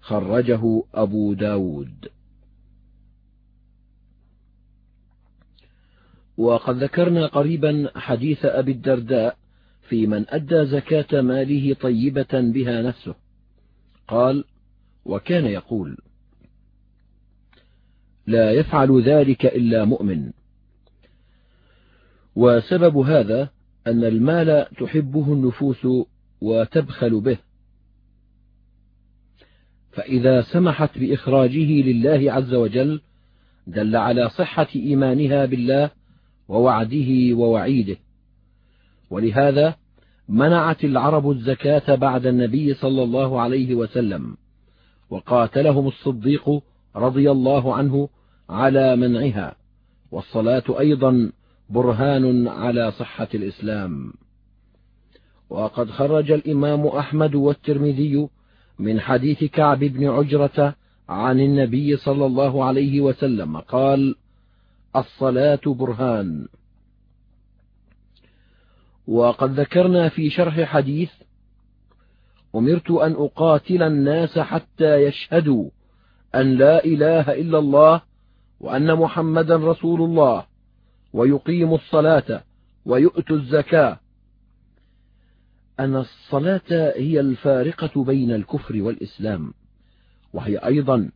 خرجه 0.01 0.83
أبو 0.93 1.33
داود. 1.33 2.07
وقد 6.37 6.83
ذكرنا 6.83 7.27
قريبا 7.27 7.91
حديث 7.95 8.45
أبي 8.45 8.71
الدرداء 8.71 9.37
في 9.81 10.07
من 10.07 10.25
أدى 10.29 10.65
زكاة 10.65 11.21
ماله 11.21 11.73
طيبة 11.73 12.27
بها 12.33 12.81
نفسه. 12.81 13.15
قال 14.07 14.43
وكان 15.05 15.45
يقول 15.45 15.97
لا 18.27 18.51
يفعل 18.51 19.01
ذلك 19.01 19.45
إلا 19.45 19.85
مؤمن. 19.85 20.31
وسبب 22.35 22.97
هذا 22.97 23.49
أن 23.87 24.03
المال 24.03 24.67
تحبه 24.79 25.33
النفوس 25.33 25.87
وتبخل 26.41 27.21
به. 27.21 27.37
فإذا 29.91 30.41
سمحت 30.41 30.97
بإخراجه 30.97 31.81
لله 31.81 32.33
عز 32.33 32.53
وجل 32.53 33.01
دل 33.67 33.95
على 33.95 34.29
صحة 34.29 34.67
إيمانها 34.75 35.45
بالله 35.45 35.91
ووعده 36.47 37.35
ووعيده. 37.35 37.97
ولهذا 39.11 39.75
منعت 40.29 40.83
العرب 40.83 41.31
الزكاة 41.31 41.95
بعد 41.95 42.25
النبي 42.25 42.73
صلى 42.73 43.03
الله 43.03 43.41
عليه 43.41 43.75
وسلم 43.75 44.37
وقاتلهم 45.09 45.87
الصديق 45.87 46.61
رضي 46.95 47.31
الله 47.31 47.75
عنه 47.75 48.09
على 48.49 48.95
منعها 48.95 49.55
والصلاة 50.11 50.63
أيضا 50.79 51.31
برهان 51.69 52.47
على 52.47 52.91
صحة 52.91 53.27
الإسلام. 53.33 54.13
وقد 55.49 55.89
خرج 55.89 56.31
الإمام 56.31 56.87
أحمد 56.87 57.35
والترمذي 57.35 58.27
من 58.79 58.99
حديث 58.99 59.43
كعب 59.43 59.79
بن 59.79 60.07
عجرة 60.07 60.75
عن 61.09 61.39
النبي 61.39 61.97
صلى 61.97 62.25
الله 62.25 62.65
عليه 62.65 63.01
وسلم 63.01 63.57
قال 63.57 64.15
الصلاة 64.95 65.61
برهان. 65.65 66.47
وقد 69.07 69.59
ذكرنا 69.59 70.09
في 70.09 70.29
شرح 70.29 70.61
حديث 70.61 71.11
أمرت 72.55 72.91
أن 72.91 73.11
أقاتل 73.11 73.83
الناس 73.83 74.39
حتى 74.39 74.95
يشهدوا 74.95 75.69
أن 76.35 76.57
لا 76.57 76.85
إله 76.85 77.33
إلا 77.33 77.59
الله 77.59 78.01
وأن 78.59 78.95
محمدا 78.95 79.55
رسول 79.55 80.01
الله 80.01 80.45
ويقيموا 81.13 81.77
الصلاة 81.77 82.43
ويؤتوا 82.85 83.35
الزكاة. 83.35 83.99
أن 85.79 85.95
الصلاة 85.95 86.93
هي 86.95 87.19
الفارقة 87.19 88.03
بين 88.03 88.31
الكفر 88.31 88.81
والإسلام 88.81 89.53
وهي 90.33 90.57
أيضا 90.57 91.11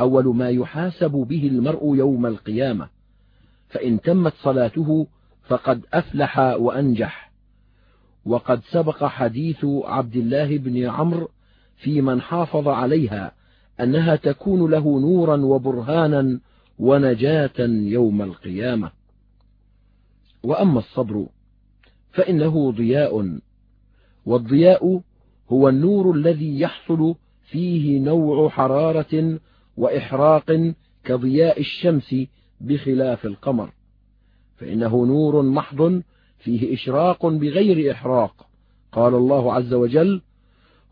أول 0.00 0.36
ما 0.36 0.50
يحاسب 0.50 1.10
به 1.10 1.46
المرء 1.46 1.96
يوم 1.96 2.26
القيامة 2.26 2.88
فإن 3.68 4.00
تمت 4.00 4.32
صلاته 4.42 5.06
فقد 5.48 5.86
أفلح 5.94 6.38
وأنجح. 6.38 7.25
وقد 8.26 8.60
سبق 8.70 9.04
حديث 9.04 9.64
عبد 9.64 10.16
الله 10.16 10.58
بن 10.58 10.84
عمرو 10.84 11.28
في 11.76 12.00
من 12.00 12.20
حافظ 12.20 12.68
عليها 12.68 13.32
أنها 13.80 14.16
تكون 14.16 14.70
له 14.70 15.00
نورا 15.00 15.36
وبرهانا 15.36 16.40
ونجاة 16.78 17.58
يوم 17.68 18.22
القيامة. 18.22 18.90
وأما 20.42 20.78
الصبر 20.78 21.26
فإنه 22.12 22.72
ضياء 22.72 23.38
والضياء 24.26 25.00
هو 25.52 25.68
النور 25.68 26.14
الذي 26.14 26.60
يحصل 26.60 27.14
فيه 27.50 28.00
نوع 28.00 28.48
حرارة 28.48 29.38
وإحراق 29.76 30.72
كضياء 31.04 31.60
الشمس 31.60 32.14
بخلاف 32.60 33.26
القمر 33.26 33.70
فإنه 34.56 35.06
نور 35.06 35.42
محض 35.42 36.02
فيه 36.46 36.74
إشراق 36.74 37.26
بغير 37.26 37.92
إحراق. 37.92 38.46
قال 38.92 39.14
الله 39.14 39.52
عز 39.52 39.74
وجل 39.74 40.22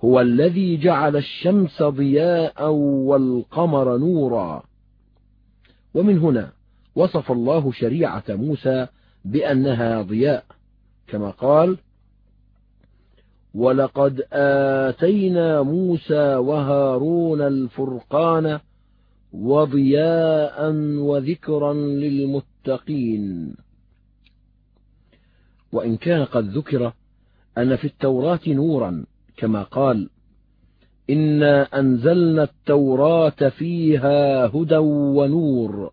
هو 0.05 0.20
الذي 0.20 0.76
جعل 0.76 1.16
الشمس 1.16 1.82
ضياء 1.82 2.70
والقمر 3.09 3.96
نورا. 3.96 4.62
ومن 5.94 6.18
هنا 6.18 6.52
وصف 6.94 7.32
الله 7.32 7.72
شريعة 7.72 8.24
موسى 8.28 8.86
بأنها 9.24 10.02
ضياء 10.02 10.44
كما 11.07 11.30
قال 11.30 11.76
ولقد 13.55 14.22
آتينا 14.32 15.62
موسى 15.62 16.34
وهارون 16.34 17.40
الفرقان 17.40 18.61
وضياء 19.32 20.72
وذكرا 20.98 21.72
للمتقين. 21.72 23.55
وإن 25.74 25.96
كان 25.96 26.24
قد 26.24 26.48
ذكر 26.48 26.92
أن 27.58 27.76
في 27.76 27.84
التوراة 27.84 28.40
نورا 28.46 29.06
كما 29.36 29.62
قال 29.62 30.10
إنا 31.10 31.62
أنزلنا 31.80 32.42
التوراة 32.42 33.48
فيها 33.48 34.46
هدى 34.46 34.76
ونور. 34.76 35.92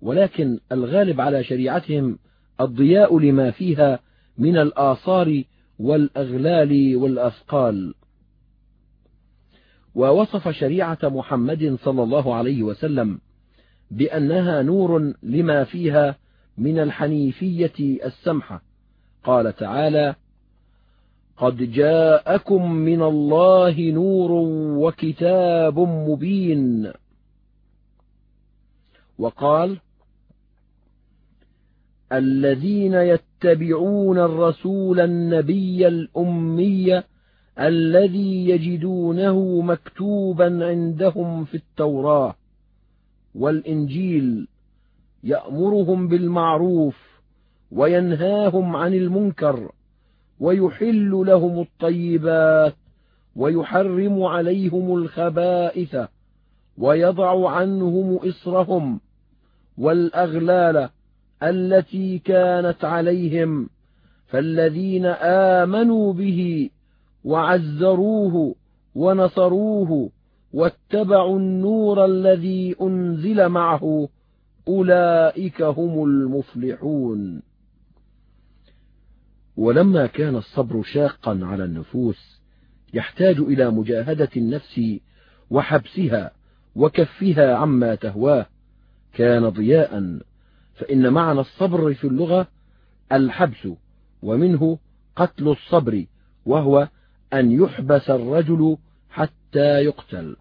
ولكن 0.00 0.58
الغالب 0.72 1.20
على 1.20 1.44
شريعتهم 1.44 2.18
الضياء 2.60 3.18
لما 3.18 3.50
فيها 3.50 3.98
من 4.38 4.56
الآثار 4.56 5.42
والأغلال 5.78 6.96
والأثقال. 6.96 7.94
ووصف 9.94 10.48
شريعة 10.48 10.98
محمد 11.02 11.78
صلى 11.82 12.02
الله 12.02 12.34
عليه 12.34 12.62
وسلم 12.62 13.20
بأنها 13.90 14.62
نور 14.62 15.12
لما 15.22 15.64
فيها 15.64 16.23
من 16.58 16.78
الحنيفية 16.78 18.04
السمحة. 18.04 18.62
قال 19.24 19.56
تعالى 19.56 20.14
قد 21.36 21.56
جاءكم 21.56 22.72
من 22.72 23.02
الله 23.02 23.90
نور 23.90 24.32
وكتاب 24.86 25.78
مبين. 25.78 26.92
وقال 29.18 29.78
الذين 32.12 32.94
يتبعون 32.94 34.18
الرسول 34.18 35.00
النبي 35.00 35.88
الأمي 35.88 37.02
الذي 37.60 38.48
يجدونه 38.48 39.60
مكتوبا 39.60 40.66
عندهم 40.66 41.44
في 41.44 41.54
التوراة 41.54 42.34
والإنجيل 43.34 44.48
يأمرهم 45.24 46.08
بالمعروف 46.08 47.20
وينهاهم 47.70 48.76
عن 48.76 48.94
المنكر 48.94 49.72
ويحل 50.40 51.10
لهم 51.10 51.60
الطيبات 51.60 52.74
ويحرم 53.36 54.22
عليهم 54.22 54.96
الخبائث 54.98 55.96
ويضع 56.78 57.50
عنهم 57.50 58.16
إصرهم 58.16 59.00
والأغلال 59.78 60.88
التي 61.42 62.18
كانت 62.18 62.84
عليهم 62.84 63.68
فالذين 64.26 65.06
آمنوا 65.56 66.12
به 66.12 66.70
وعزروه 67.24 68.54
ونصروه 68.94 70.10
واتبعوا 70.52 71.38
النور 71.38 72.04
الذي 72.04 72.76
أنزل 72.82 73.48
معه 73.48 74.08
أولئك 74.68 75.62
هم 75.62 76.04
المفلحون. 76.04 77.42
ولما 79.56 80.06
كان 80.06 80.36
الصبر 80.36 80.82
شاقا 80.82 81.40
على 81.42 81.64
النفوس 81.64 82.40
يحتاج 82.94 83.38
إلى 83.38 83.70
مجاهدة 83.70 84.28
النفس 84.36 84.80
وحبسها 85.50 86.30
وكفها 86.74 87.54
عما 87.54 87.94
تهواه. 87.94 88.46
كان 89.12 89.48
ضياء 89.48 90.18
فإن 90.74 91.12
معنى 91.12 91.40
الصبر 91.40 91.94
في 91.94 92.06
اللغة 92.06 92.48
الحبس 93.12 93.68
ومنه 94.22 94.78
قتل 95.16 95.48
الصبر 95.48 96.04
وهو 96.46 96.88
أن 97.32 97.52
يحبس 97.52 98.10
الرجل 98.10 98.76
حتى 99.10 99.84
يقتل. 99.84 100.36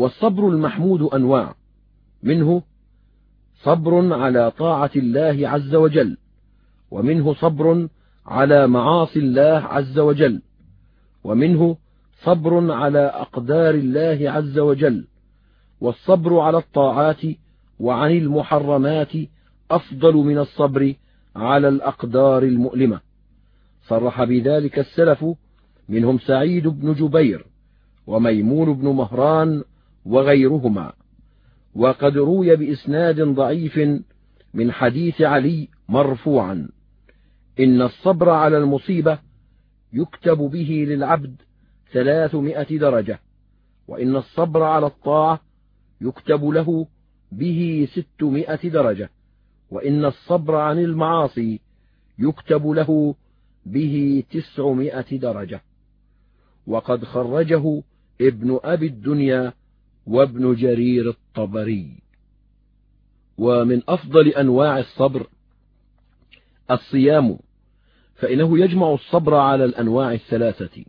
والصبر 0.00 0.48
المحمود 0.48 1.02
أنواع. 1.02 1.54
منه 2.22 2.62
صبر 3.62 4.14
على 4.14 4.50
طاعة 4.50 4.90
الله 4.96 5.48
عز 5.48 5.74
وجل 5.74 6.16
ومنه 6.90 7.34
صبر 7.34 7.88
على 8.26 8.66
معاصي 8.66 9.18
الله 9.18 9.62
عز 9.74 9.98
وجل 9.98 10.42
ومنه 11.24 11.76
صبر 12.22 12.72
على 12.72 12.98
أقدار 12.98 13.74
الله 13.74 14.30
عز 14.30 14.58
وجل 14.58 15.06
والصبر 15.80 16.38
على 16.38 16.58
الطاعات 16.58 17.22
وعن 17.80 18.10
المحرمات 18.10 19.12
أفضل 19.70 20.14
من 20.14 20.38
الصبر 20.38 20.94
على 21.36 21.68
الأقدار 21.68 22.42
المؤلمة. 22.42 23.00
صرح 23.88 24.24
بذلك 24.24 24.78
السلف 24.78 25.24
منهم 25.88 26.18
سعيد 26.18 26.68
بن 26.68 26.94
جبير 26.94 27.46
وميمون 28.06 28.74
بن 28.74 28.88
مهران 28.88 29.64
وغيرهما. 30.04 30.92
وقد 31.74 32.16
روي 32.16 32.56
بإسناد 32.56 33.20
ضعيف 33.20 33.80
من 34.54 34.72
حديث 34.72 35.22
علي 35.22 35.68
مرفوعا. 35.88 36.68
إن 37.60 37.82
الصبر 37.82 38.30
على 38.30 38.58
المصيبة 38.58 39.18
يكتب 39.92 40.38
به 40.38 40.84
للعبد 40.88 41.36
ثلاثمائة 41.92 42.78
درجة 42.78 43.20
وإن 43.88 44.16
الصبر 44.16 44.62
على 44.62 44.86
الطاعة 44.86 45.40
يكتب 46.00 46.44
له 46.44 46.86
به 47.32 47.88
ستمائة 47.92 48.68
درجة 48.68 49.10
وإن 49.70 50.04
الصبر 50.04 50.56
عن 50.56 50.78
المعاصي 50.78 51.60
يكتب 52.18 52.66
له 52.66 53.14
به 53.66 54.24
تسعمائة 54.30 55.18
درجة. 55.18 55.62
وقد 56.66 57.04
خرجه 57.04 57.82
ابن 58.20 58.60
أبي 58.64 58.86
الدنيا 58.86 59.52
وابن 60.06 60.54
جرير 60.54 61.08
الطبري. 61.08 62.02
ومن 63.38 63.82
أفضل 63.88 64.28
أنواع 64.28 64.78
الصبر 64.78 65.26
الصيام 66.70 67.38
فإنه 68.14 68.58
يجمع 68.58 68.94
الصبر 68.94 69.34
على 69.34 69.64
الأنواع 69.64 70.12
الثلاثة. 70.12 70.84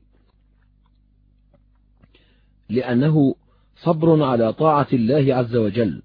لأنه 2.69 3.35
صبر 3.75 4.23
على 4.23 4.53
طاعة 4.53 4.87
الله 4.93 5.35
عز 5.35 5.55
وجل 5.55 6.01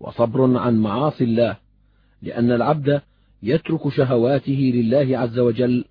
وصبر 0.00 0.58
عن 0.58 0.76
معاصي 0.76 1.24
الله 1.24 1.56
لأن 2.22 2.52
العبد 2.52 3.02
يترك 3.42 3.88
شهواته 3.88 4.72
لله 4.74 5.18
عز 5.18 5.38
وجل 5.38 5.84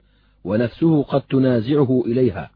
ونفسه 0.44 1.04
قد 1.04 1.22
تنازعه 1.22 2.04
إليها. 2.06 2.52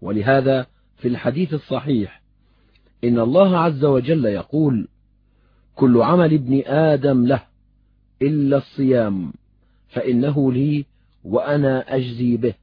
ولهذا 0.00 0.66
في 0.96 1.08
الحديث 1.08 1.54
الصحيح 1.54 2.21
إن 3.04 3.18
الله 3.18 3.58
عز 3.58 3.84
وجل 3.84 4.24
يقول 4.24 4.88
كل 5.74 6.02
عمل 6.02 6.34
ابن 6.34 6.62
آدم 6.66 7.26
له 7.26 7.42
إلا 8.22 8.56
الصيام 8.56 9.32
فإنه 9.88 10.52
لي 10.52 10.84
وأنا 11.24 11.96
أجزي 11.96 12.36
به. 12.36 12.54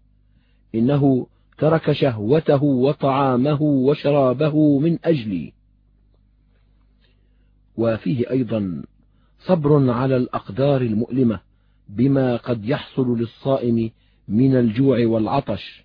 إنه 0.75 1.27
ترك 1.57 1.91
شهوته 1.91 2.63
وطعامه 2.63 3.61
وشرابه 3.61 4.79
من 4.79 4.99
أجلي. 5.03 5.53
وفيه 7.77 8.29
أيضا 8.29 8.83
صبر 9.39 9.91
على 9.91 10.17
الأقدار 10.17 10.81
المؤلمة 10.81 11.39
بما 11.89 12.37
قد 12.37 12.65
يحصل 12.65 13.17
للصائم 13.19 13.91
من 14.27 14.55
الجوع 14.55 15.05
والعطش. 15.05 15.83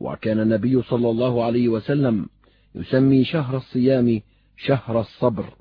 وكان 0.00 0.40
النبي 0.40 0.82
صلى 0.82 1.10
الله 1.10 1.44
عليه 1.44 1.68
وسلم 1.68 2.26
يسمي 2.76 3.24
شهر 3.24 3.56
الصيام 3.56 4.20
شهر 4.56 5.00
الصبر. 5.00 5.54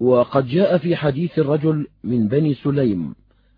وقد 0.00 0.46
جاء 0.46 0.78
في 0.78 0.96
حديث 0.96 1.38
الرجل 1.38 1.86
من 2.04 2.28
بني 2.28 2.54
سليم 2.54 3.14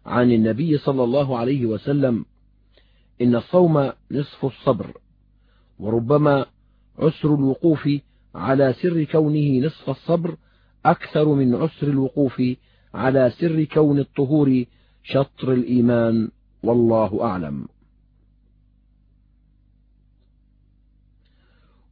عن 0.06 0.32
النبي 0.32 0.78
صلى 0.78 1.04
الله 1.04 1.38
عليه 1.38 1.66
وسلم 1.66 2.24
إن 3.20 3.34
الصوم 3.36 3.92
نصف 4.10 4.44
الصبر 4.44 4.96
وربما 5.78 6.46
عسر 6.98 7.34
الوقوف 7.34 7.88
على 8.34 8.72
سر 8.82 9.04
كونه 9.04 9.66
نصف 9.66 9.90
الصبر 9.90 10.36
أكثر 10.86 11.28
من 11.28 11.54
عسر 11.54 11.86
الوقوف 11.86 12.42
على 12.94 13.30
سر 13.40 13.64
كون 13.64 13.98
الطهور 13.98 14.64
شطر 15.04 15.52
الإيمان 15.52 16.28
والله 16.62 17.24
أعلم. 17.24 17.66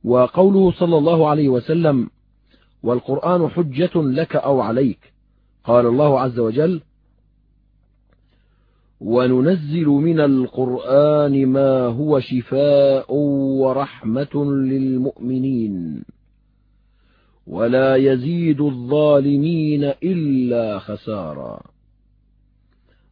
وقوله 0.05 0.73
صلى 0.73 0.99
الله 0.99 1.29
عليه 1.29 1.49
وسلم 1.49 2.11
والقرآن 2.83 3.49
حجة 3.49 3.91
لك 3.95 4.37
أو 4.37 4.61
عليك. 4.61 5.13
قال 5.65 5.87
الله 5.87 6.21
عز 6.21 6.39
وجل 6.39 6.81
وننزل 9.01 9.87
من 9.87 10.21
القرآن 10.21 11.47
ما 11.47 11.87
هو 11.87 12.21
شفاء 12.21 13.15
ورحمة 13.15 14.45
للمؤمنين. 14.45 16.05
ولا 17.47 17.97
يزيد 17.97 18.61
الظالمين 18.61 19.85
إلا 19.85 20.79
خسارا. 20.79 21.61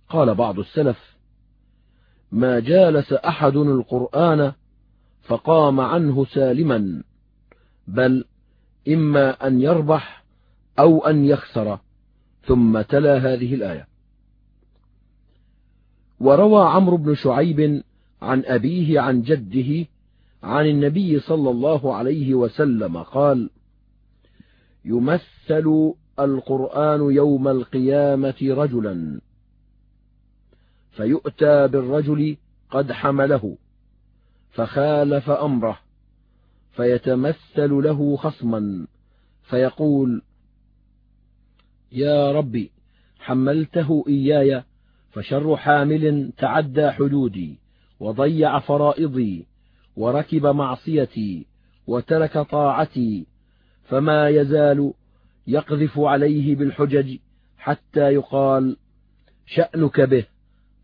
قال 0.08 0.34
بعض 0.34 0.58
السلف 0.58 1.16
ما 2.32 2.60
جالس 2.60 3.12
أحد 3.12 3.56
القرآن 3.56 4.52
فقام 5.30 5.80
عنه 5.80 6.24
سالما 6.24 7.02
بل 7.88 8.24
إما 8.88 9.46
أن 9.46 9.60
يربح 9.60 10.24
أو 10.78 11.06
أن 11.06 11.24
يخسر. 11.24 11.78
ثم 12.42 12.80
تلا 12.80 13.18
هذه 13.18 13.54
الآية. 13.54 13.88
وروى 16.20 16.64
عمرو 16.64 16.96
بن 16.96 17.14
شعيب 17.14 17.82
عن 18.22 18.42
أبيه 18.46 19.00
عن 19.00 19.22
جده 19.22 19.86
عن 20.42 20.66
النبي 20.66 21.20
صلى 21.20 21.50
الله 21.50 21.94
عليه 21.94 22.34
وسلم 22.34 22.96
قال 22.96 23.50
يمثل 24.84 25.92
القرآن 26.18 27.00
يوم 27.00 27.48
القيامة 27.48 28.34
رجلا 28.42 29.20
فيؤتى 30.90 31.68
بالرجل 31.68 32.36
قد 32.70 32.92
حمله. 32.92 33.56
فخالف 34.50 35.30
أمره 35.30 35.78
فيتمثل 36.72 37.70
له 37.70 38.16
خصما 38.16 38.86
فيقول 39.42 40.22
يا 41.92 42.32
ربي 42.32 42.70
حملته 43.18 44.04
إياي 44.08 44.62
فشر 45.10 45.56
حامل 45.56 46.32
تعدى 46.38 46.90
حدودي 46.90 47.58
وضيع 48.00 48.58
فرائضي 48.58 49.46
وركب 49.96 50.46
معصيتي 50.46 51.46
وترك 51.86 52.38
طاعتي 52.38 53.26
فما 53.84 54.28
يزال 54.28 54.92
يقذف 55.46 55.98
عليه 55.98 56.56
بالحجج 56.56 57.16
حتى 57.58 58.00
يقال 58.00 58.76
شأنك 59.46 60.00
به 60.00 60.24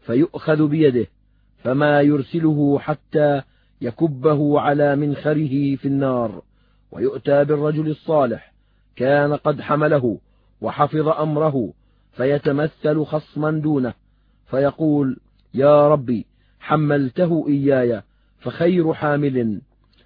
فيؤخذ 0.01 0.69
بيده 0.69 1.07
فما 1.65 2.01
يرسله 2.01 2.79
حتى 2.79 3.43
يكبه 3.81 4.61
على 4.61 4.97
منخره 4.97 5.77
في 5.77 5.85
النار 5.85 6.43
ويؤتى 6.93 7.45
بالرجل 7.45 7.89
الصالح 7.89 8.53
كان 8.97 9.35
قد 9.35 9.61
حمله 9.61 10.19
وحفظ 10.61 11.09
أمره 11.09 11.73
فيتمثل 12.13 13.05
خصما 13.05 13.51
دونه 13.51 13.95
فيقول 14.47 15.17
يا 15.55 15.89
ربي 15.89 16.27
حملته 16.61 17.45
إياي 17.49 18.03
فخير 18.39 18.95
حامل 18.95 19.61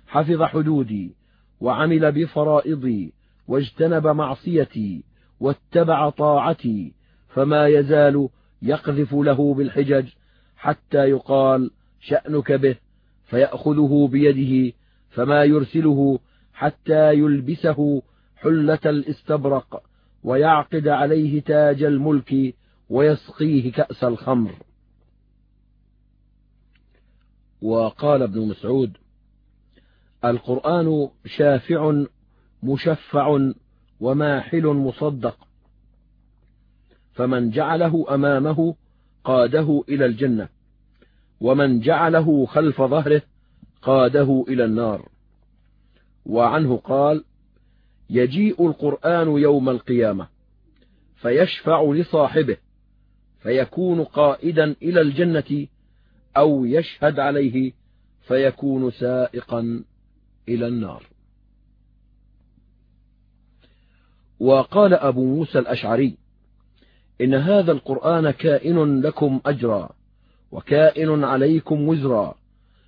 حفظ 0.06 0.42
حدودي 0.42 1.14
وعمل 1.60 2.12
بفرائضي 2.12 3.12
واجتنب 3.48 4.06
معصيتي 4.06 5.04
واتبع 5.40 6.10
طاعتي 6.10 6.92
فما 7.28 7.66
يزال 7.66 8.28
يقذف 8.62 9.14
له 9.14 9.54
بالحجج 9.54 10.08
حتى 10.56 10.98
يقال 10.98 11.70
شأنك 12.00 12.52
به. 12.52 12.76
فيأخذه 13.30 14.08
بيده 14.12 14.76
فما 15.10 15.44
يرسله 15.44 16.18
حتى 16.52 17.12
يلبسه 17.14 18.02
حلة 18.36 18.78
الاستبرق 18.86 19.82
ويعقد 20.24 20.88
عليه 20.88 21.40
تاج 21.40 21.82
الملك 21.82 22.54
ويسقيه 22.88 23.72
كأس 23.72 24.04
الخمر. 24.04 24.54
وقال 27.62 28.22
ابن 28.22 28.48
مسعود 28.48 28.96
القرآن 30.24 31.08
شافع 31.26 32.04
مشفع 32.62 33.50
وماحل 34.00 34.66
مصدق 34.66 35.48
فمن 37.12 37.50
جعله 37.50 38.14
أمامه 38.14 38.74
قاده 39.24 39.84
إلى 39.88 40.06
الجنة. 40.06 40.48
ومن 41.40 41.80
جعله 41.80 42.46
خلف 42.46 42.82
ظهره 42.82 43.22
قاده 43.82 44.44
إلى 44.48 44.64
النار. 44.64 45.08
وعنه 46.26 46.76
قال 46.76 47.24
يجيء 48.10 48.66
القرآن 48.66 49.28
يوم 49.28 49.68
القيامة 49.68 50.28
فيشفع 51.16 51.82
لصاحبه 51.82 52.56
فيكون 53.38 54.04
قائدا 54.04 54.76
إلى 54.82 55.00
الجنة 55.00 55.66
أو 56.36 56.64
يشهد 56.64 57.18
عليه 57.18 57.72
فيكون 58.20 58.90
سائقا 58.90 59.84
إلى 60.48 60.66
النار. 60.66 61.06
وقال 64.40 64.94
أبو 64.94 65.24
موسى 65.24 65.58
الأشعري 65.58 66.16
إن 67.20 67.34
هذا 67.34 67.72
القرآن 67.72 68.30
كائن 68.30 69.00
لكم 69.00 69.40
أجرا 69.46 69.90
وكائن 70.52 71.24
عليكم 71.24 71.88
وزرا 71.88 72.34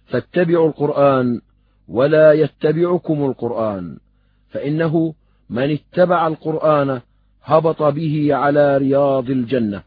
فاتبعوا 0.07 0.69
القرآن 0.69 1.41
ولا 1.89 2.33
يتبعكم 2.33 3.25
القرآن 3.25 3.99
فإنه 4.51 5.15
من 5.51 5.71
اتبع 5.71 6.27
القرآن 6.27 7.01
هبط 7.43 7.83
به 7.83 8.35
على 8.35 8.77
رياض 8.77 9.31
الجنة 9.31 9.83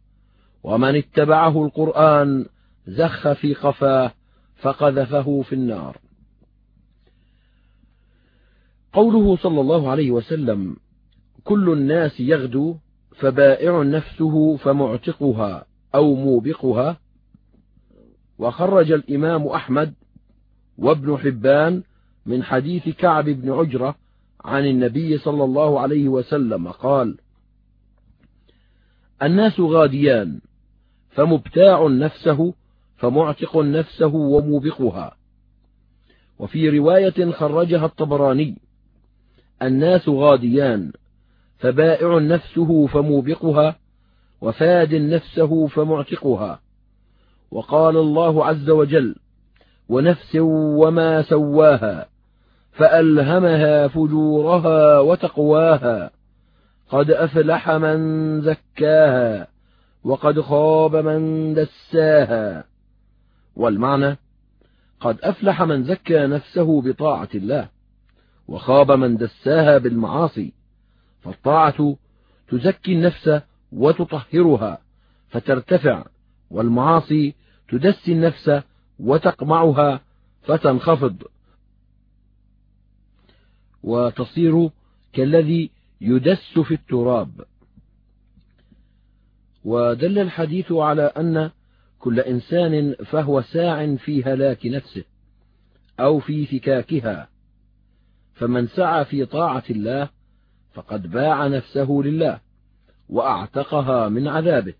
ومن 0.63 0.95
اتبعه 0.95 1.65
القرآن 1.65 2.45
زخ 2.87 3.33
في 3.33 3.53
قفاه 3.53 4.11
فقذفه 4.55 5.41
في 5.41 5.55
النار. 5.55 5.97
قوله 8.93 9.37
صلى 9.37 9.61
الله 9.61 9.89
عليه 9.89 10.11
وسلم 10.11 10.75
كل 11.43 11.69
الناس 11.69 12.19
يغدو 12.19 12.75
فبائع 13.15 13.81
نفسه 13.81 14.57
فمعتقها 14.57 15.65
أو 15.95 16.15
موبقها 16.15 16.97
وخرج 18.39 18.91
الإمام 18.91 19.47
أحمد 19.47 19.93
وابن 20.77 21.17
حبان 21.17 21.83
من 22.25 22.43
حديث 22.43 22.89
كعب 22.89 23.25
بن 23.25 23.51
عجرة 23.51 23.95
عن 24.45 24.65
النبي 24.65 25.17
صلى 25.17 25.43
الله 25.43 25.79
عليه 25.79 26.09
وسلم 26.09 26.67
قال 26.67 27.17
الناس 29.23 29.59
غاديان 29.59 30.39
فمبتاع 31.09 31.87
نفسه 31.87 32.53
فمعتق 32.97 33.57
نفسه 33.57 34.15
وموبقها. 34.15 35.17
وفي 36.39 36.79
رواية 36.79 37.31
خرجها 37.31 37.85
الطبراني 37.85 38.57
الناس 39.61 40.09
غاديان 40.09 40.91
فبائع 41.57 42.19
نفسه 42.19 42.87
فموبقها 42.87 43.79
وفاد 44.41 44.95
نفسه 44.95 45.67
فمعتقها. 45.67 46.64
وقال 47.51 47.97
الله 47.97 48.45
عز 48.45 48.69
وجل 48.69 49.15
ونفس 49.89 50.35
وما 50.41 51.21
سواها 51.21 52.07
فألهمها 52.71 53.87
فجورها 53.87 54.99
وتقواها 54.99 56.11
قد 56.89 57.11
أفلح 57.11 57.71
من 57.71 58.41
زكاها 58.41 59.47
وقد 60.03 60.41
خاب 60.41 60.95
من 60.95 61.53
دساها 61.53 62.63
والمعنى 63.55 64.17
قد 64.99 65.19
أفلح 65.21 65.61
من 65.61 65.83
زكى 65.83 66.27
نفسه 66.27 66.81
بطاعة 66.81 67.29
الله 67.35 67.69
وخاب 68.47 68.91
من 68.91 69.17
دساها 69.17 69.77
بالمعاصي 69.77 70.53
فالطاعة 71.21 71.95
تزكي 72.47 72.93
النفس 72.93 73.41
وتطهرها 73.71 74.77
فترتفع 75.29 76.05
والمعاصي 76.49 77.33
تدسي 77.69 78.11
النفس 78.11 78.51
وتقمعها 78.99 80.01
فتنخفض. 80.41 81.23
وتصير 83.83 84.69
كالذي 85.13 85.71
يدس 86.01 86.59
في 86.59 86.73
التراب. 86.73 87.45
ودل 89.63 90.19
الحديث 90.19 90.71
على 90.71 91.01
أن 91.01 91.51
كل 91.99 92.19
إنسان 92.19 92.93
فهو 92.93 93.41
ساع 93.41 93.95
في 93.95 94.23
هلاك 94.23 94.65
نفسه 94.65 95.03
أو 95.99 96.19
في 96.19 96.45
فكاكها. 96.45 97.29
فمن 98.33 98.67
سعى 98.67 99.05
في 99.05 99.25
طاعة 99.25 99.63
الله 99.69 100.09
فقد 100.73 101.11
باع 101.11 101.47
نفسه 101.47 102.01
لله 102.05 102.39
وأعتقها 103.09 104.09
من 104.09 104.27
عذابه. 104.27 104.73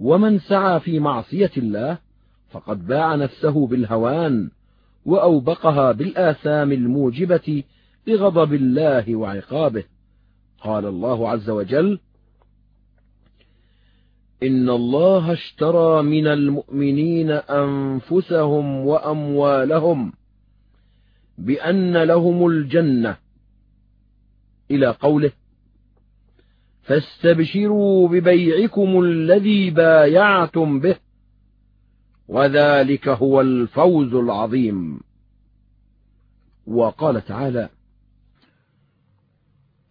ومن 0.00 0.38
سعى 0.38 0.80
في 0.80 0.98
معصية 0.98 1.50
الله 1.56 1.98
فقد 2.50 2.86
باع 2.86 3.14
نفسه 3.14 3.66
بالهوان 3.66 4.50
وأوبقها 5.04 5.92
بالآثام 5.92 6.72
الموجبة 6.72 7.62
لغضب 8.06 8.54
الله 8.54 9.16
وعقابه. 9.16 9.84
قال 10.60 10.86
الله 10.86 11.30
عز 11.30 11.50
وجل 11.50 11.98
إن 14.42 14.68
الله 14.68 15.32
اشترى 15.32 16.02
من 16.02 16.26
المؤمنين 16.26 17.30
أنفسهم 17.30 18.86
وأموالهم 18.86 20.12
بأن 21.38 21.96
لهم 21.96 22.46
الجنة. 22.46 23.16
إلى 24.70 24.86
قوله 24.86 25.32
فاستبشروا 26.86 28.08
ببيعكم 28.08 29.00
الذي 29.00 29.70
بايعتم 29.70 30.80
به. 30.80 30.96
وذلك 32.28 33.08
هو 33.08 33.40
الفوز 33.40 34.14
العظيم. 34.14 35.00
وقال 36.66 37.24
تعالى 37.24 37.68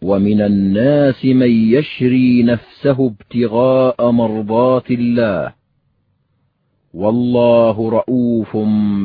ومن 0.02 0.42
الناس 0.42 1.26
من 1.26 1.52
يشري 1.52 2.44
نفسه 2.44 3.06
ابتغاء 3.08 4.12
مرضات 4.12 4.92
الله. 4.92 5.54
والله 6.94 7.90
رءوف 7.90 8.58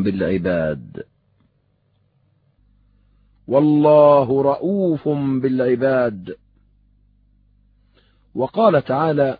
بالعباد. 0.04 1.04
والله 3.48 4.42
رءوف 4.42 5.08
بالعباد. 5.08 6.36
وقال 8.34 8.84
تعالى 8.84 9.38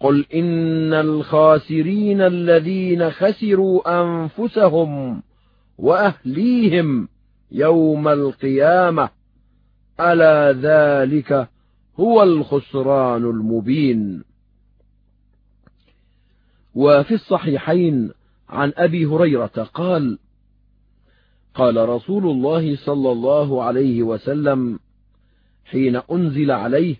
قل 0.00 0.26
إن 0.34 0.94
الخاسرين 0.94 2.20
الذين 2.20 3.10
خسروا 3.10 4.02
أنفسهم 4.02 5.22
وأهليهم 5.78 7.08
يوم 7.52 8.08
القيامة 8.08 9.10
ألا 10.00 10.52
ذلك 10.52 11.48
هو 12.00 12.22
الخسران 12.22 13.24
المبين. 13.24 14.24
وفي 16.74 17.14
الصحيحين 17.14 18.10
عن 18.48 18.72
أبي 18.76 19.06
هريرة 19.06 19.68
قال 19.74 20.18
قال 21.54 21.88
رسول 21.88 22.26
الله 22.26 22.76
صلى 22.76 23.12
الله 23.12 23.62
عليه 23.62 24.02
وسلم 24.02 24.78
حين 25.64 25.96
أنزل 25.96 26.50
عليه 26.50 26.96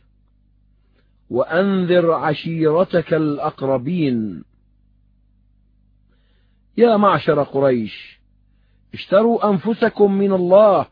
وأنذر 1.30 2.12
عشيرتك 2.12 3.14
الأقربين. 3.14 4.44
يا 6.76 6.96
معشر 6.96 7.42
قريش 7.42 8.20
اشتروا 8.94 9.50
أنفسكم 9.50 10.12
من 10.12 10.32
الله. 10.32 10.86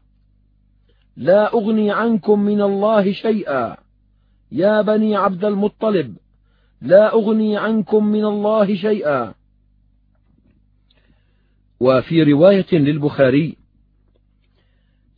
لا 1.17 1.53
أغني 1.53 1.93
عنكم 1.93 2.41
من 2.41 2.63
الله 2.63 3.13
شيئا. 3.13 3.77
يا 4.53 4.83
بني 4.83 5.17
عبد 5.17 5.45
المطلب 5.45 6.17
لا 6.81 7.13
أغني 7.13 7.57
عنكم 7.57 8.07
من 8.07 8.25
الله 8.25 8.77
شيئا. 8.77 9.35
وفي 11.81 12.23
رواية 12.23 12.67
للبخاري 12.73 13.57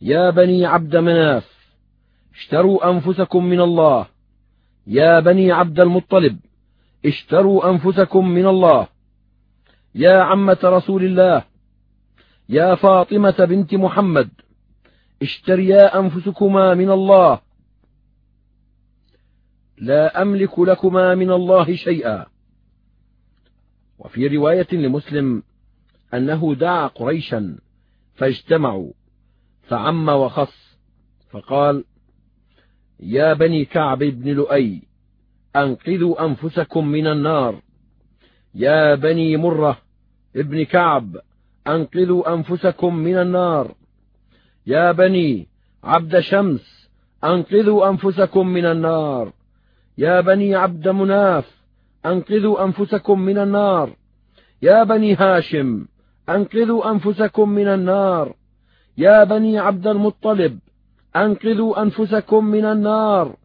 يا 0.01 0.29
بني 0.29 0.65
عبد 0.65 0.95
مناف 0.95 1.52
اشتروا 2.35 2.89
أنفسكم 2.89 3.45
من 3.45 3.61
الله. 3.61 4.07
يا 4.87 5.19
بني 5.19 5.51
عبد 5.51 5.79
المطلب 5.79 6.39
اشتروا 7.05 7.69
أنفسكم 7.69 8.29
من 8.29 8.47
الله. 8.47 8.87
يا 9.95 10.21
عمة 10.21 10.59
رسول 10.63 11.03
الله 11.03 11.43
يا 12.49 12.75
فاطمة 12.75 13.45
بنت 13.45 13.73
محمد 13.75 14.29
اشتريا 15.21 15.99
أنفسكما 15.99 16.73
من 16.73 16.91
الله. 16.91 17.39
لا 19.77 20.21
أملك 20.21 20.59
لكما 20.59 21.15
من 21.15 21.31
الله 21.31 21.75
شيئا. 21.75 22.25
وفي 23.99 24.27
رواية 24.27 24.67
لمسلم 24.71 25.43
أنه 26.13 26.55
دعا 26.55 26.87
قريشا 26.87 27.57
فاجتمعوا 28.15 28.91
فعم 29.67 30.09
وخص 30.09 30.77
فقال 31.31 31.85
يا 32.99 33.33
بني 33.33 33.65
كعب 33.65 33.99
بن 33.99 34.29
لؤي 34.29 34.81
أنقذوا 35.55 36.25
أنفسكم 36.25 36.87
من 36.87 37.07
النار. 37.07 37.61
يا 38.55 38.95
بني 38.95 39.37
مرة 39.37 39.77
ابن 40.35 40.63
كعب 40.63 41.17
أنقذوا 41.67 42.33
أنفسكم 42.33 42.95
من 42.95 43.17
النار. 43.17 43.75
يا 44.67 44.91
بني 44.91 45.47
عبد 45.83 46.19
شمس 46.19 46.89
أنقذوا 47.23 47.89
أنفسكم 47.89 48.47
من 48.47 48.65
النار. 48.65 49.33
يا 49.97 50.21
بني 50.21 50.55
عبد 50.55 50.87
مناف 50.87 51.63
أنقذوا 52.05 52.63
أنفسكم 52.63 53.19
من 53.19 53.37
النار. 53.37 53.95
يا 54.61 54.83
بني 54.83 55.15
هاشم 55.15 55.85
أنقذوا 56.29 56.91
أنفسكم 56.91 57.49
من 57.49 57.67
النار. 57.67 58.35
يا 58.97 59.23
بني 59.23 59.59
عبد 59.59 59.87
المطلب 59.87 60.59
أنقذوا 61.15 61.81
أنفسكم 61.81 62.45
من 62.45 62.65
النار. 62.65 63.35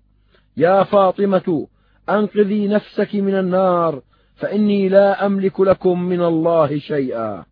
يا 0.57 0.83
فاطمة 0.85 1.67
أنقذي 2.09 2.69
نفسك 2.69 3.15
من 3.15 3.35
النار 3.35 4.03
فإني 4.37 4.89
لا 4.89 5.27
أملك 5.27 5.61
لكم 5.61 6.03
من 6.03 6.23
الله 6.23 6.79
شيئا. 6.79 7.45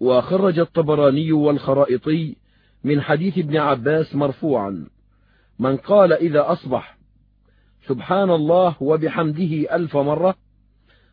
وخرج 0.00 0.58
الطبراني 0.58 1.32
والخرائطي 1.32 2.36
من 2.84 3.00
حديث 3.00 3.38
ابن 3.38 3.56
عباس 3.56 4.14
مرفوعا. 4.14 4.86
من 5.58 5.76
قال 5.76 6.12
إذا 6.12 6.52
أصبح 6.52 6.98
سبحان 7.86 8.30
الله 8.30 8.76
وبحمده 8.80 9.76
ألف 9.76 9.96
مرة 9.96 10.34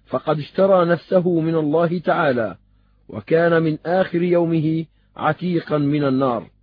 فقد 0.05 0.39
اشترى 0.39 0.85
نفسه 0.85 1.39
من 1.39 1.55
الله 1.55 1.99
تعالى 1.99 2.55
وكان 3.09 3.63
من 3.63 3.77
آخر 3.85 4.21
يومه 4.21 4.85
عتيقا 5.17 5.77
من 5.77 6.03
النار. 6.03 6.56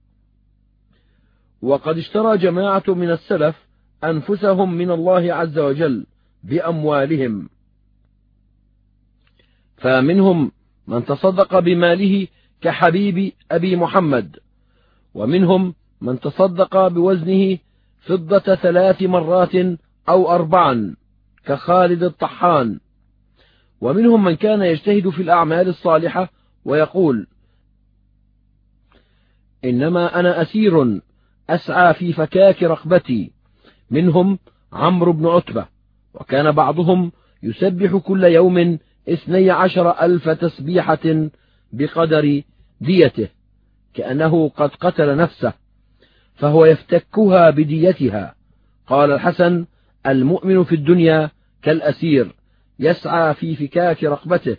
وقد 1.64 1.98
اشترى 1.98 2.38
جماعة 2.38 2.82
من 2.88 3.10
السلف 3.10 3.66
أنفسهم 4.04 4.74
من 4.74 4.90
الله 4.90 5.34
عز 5.34 5.58
وجل 5.58 6.06
بأموالهم. 6.42 7.48
فمنهم 9.76 10.52
من 10.86 11.04
تصدق 11.04 11.58
بماله 11.58 12.26
كحبيب 12.60 13.32
أبي 13.50 13.76
محمد 13.76 14.36
ومنهم 15.14 15.74
من 16.00 16.20
تصدق 16.20 16.88
بوزنه 16.88 17.58
فضة 18.00 18.54
ثلاث 18.54 19.02
مرات 19.02 19.54
أو 20.08 20.30
أربعا 20.30 20.96
كخالد 21.46 22.02
الطحان. 22.02 22.80
ومنهم 23.80 24.24
من 24.24 24.36
كان 24.36 24.62
يجتهد 24.62 25.08
في 25.08 25.22
الأعمال 25.22 25.68
الصالحة 25.68 26.32
ويقول 26.64 27.26
إنما 29.64 30.20
أنا 30.20 30.42
أسير 30.42 31.00
أسعى 31.50 31.94
في 31.94 32.12
فكاك 32.12 32.62
رقبتي. 32.62 33.32
منهم 33.90 34.38
عمرو 34.72 35.12
بن 35.12 35.26
عتبة 35.26 35.66
وكان 36.14 36.52
بعضهم 36.52 37.12
يسبح 37.42 37.96
كل 37.96 38.24
يوم 38.24 38.78
اثني 39.08 39.50
عشر 39.50 39.90
ألف 39.90 40.28
تسبيحة 40.28 41.28
بقدر 41.72 42.42
ديته 42.80 43.28
كأنه 43.94 44.48
قد 44.48 44.70
قتل 44.70 45.16
نفسه 45.16 45.52
فهو 46.34 46.64
يفتكها 46.64 47.50
بديتها. 47.50 48.34
قال 48.86 49.12
الحسن 49.12 49.66
المؤمن 50.06 50.64
في 50.64 50.74
الدنيا 50.74 51.30
كالأسير 51.62 52.34
يسعى 52.78 53.34
في 53.34 53.56
فكاك 53.56 54.04
رقبته 54.04 54.56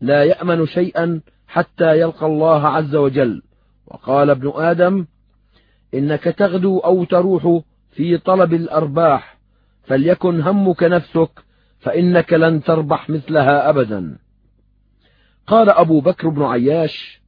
لا 0.00 0.24
يأمن 0.24 0.66
شيئا 0.66 1.20
حتى 1.46 2.00
يلقى 2.00 2.26
الله 2.26 2.68
عز 2.68 2.94
وجل. 2.94 3.42
وقال 3.86 4.30
ابن 4.30 4.52
آدم 4.54 5.06
إنك 5.94 6.24
تغدو 6.24 6.78
أو 6.78 7.04
تروح 7.04 7.60
في 7.90 8.18
طلب 8.18 8.54
الأرباح 8.54 9.38
فليكن 9.82 10.40
همك 10.40 10.82
نفسك 10.82 11.30
فإنك 11.80 12.32
لن 12.32 12.62
تربح 12.62 13.10
مثلها 13.10 13.70
أبدا. 13.70 14.18
قال 15.46 15.70
أبو 15.70 16.00
بكر 16.00 16.28
بن 16.28 16.42
عياش 16.42 17.20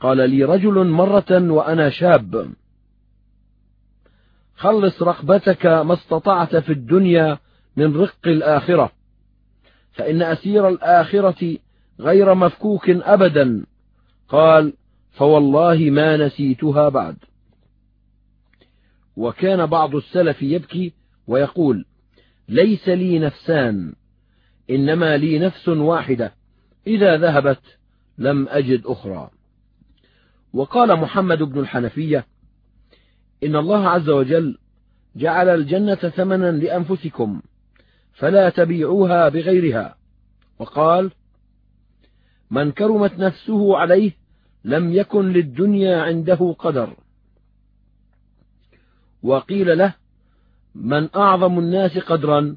قال 0.00 0.30
لي 0.30 0.44
رجل 0.44 0.86
مرة 0.86 1.52
وأنا 1.52 1.90
شاب 1.90 2.50
خلص 4.56 5.02
رغبتك 5.02 5.66
ما 5.66 5.94
استطعت 5.94 6.56
في 6.56 6.72
الدنيا 6.72 7.38
من 7.76 7.96
رق 7.96 8.26
الآخرة 8.26 8.92
فإن 9.92 10.22
أسير 10.22 10.68
الآخرة 10.68 11.56
غير 12.00 12.34
مفكوك 12.34 12.90
أبدا. 12.90 13.66
قال 14.28 14.72
فوالله 15.10 15.90
ما 15.90 16.16
نسيتها 16.16 16.88
بعد. 16.88 17.16
وكان 19.20 19.66
بعض 19.66 19.94
السلف 19.96 20.42
يبكي 20.42 20.92
ويقول 21.26 21.84
ليس 22.48 22.88
لي 22.88 23.18
نفسان 23.18 23.94
إنما 24.70 25.16
لي 25.16 25.38
نفس 25.38 25.68
واحدة 25.68 26.34
إذا 26.86 27.16
ذهبت 27.16 27.60
لم 28.18 28.48
أجد 28.48 28.82
أخرى. 28.86 29.30
وقال 30.52 30.96
محمد 30.96 31.42
بن 31.42 31.60
الحنفية 31.60 32.26
إن 33.44 33.56
الله 33.56 33.88
عز 33.88 34.08
وجل 34.08 34.58
جعل 35.16 35.48
الجنة 35.48 35.94
ثمنا 35.94 36.50
لأنفسكم 36.50 37.42
فلا 38.12 38.50
تبيعوها 38.50 39.28
بغيرها. 39.28 39.96
وقال 40.58 41.10
من 42.50 42.72
كرمت 42.72 43.18
نفسه 43.18 43.76
عليه 43.76 44.12
لم 44.64 44.92
يكن 44.92 45.32
للدنيا 45.32 46.02
عنده 46.02 46.56
قدر. 46.58 46.96
وقيل 49.22 49.78
له 49.78 49.94
من 50.74 51.08
أعظم 51.16 51.58
الناس 51.58 51.98
قدرا؟ 51.98 52.56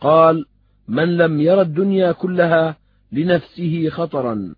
قال 0.00 0.46
من 0.88 1.16
لم 1.16 1.40
ير 1.40 1.60
الدنيا 1.60 2.12
كلها 2.12 2.76
لنفسه 3.12 3.88
خطرا. 3.90 4.54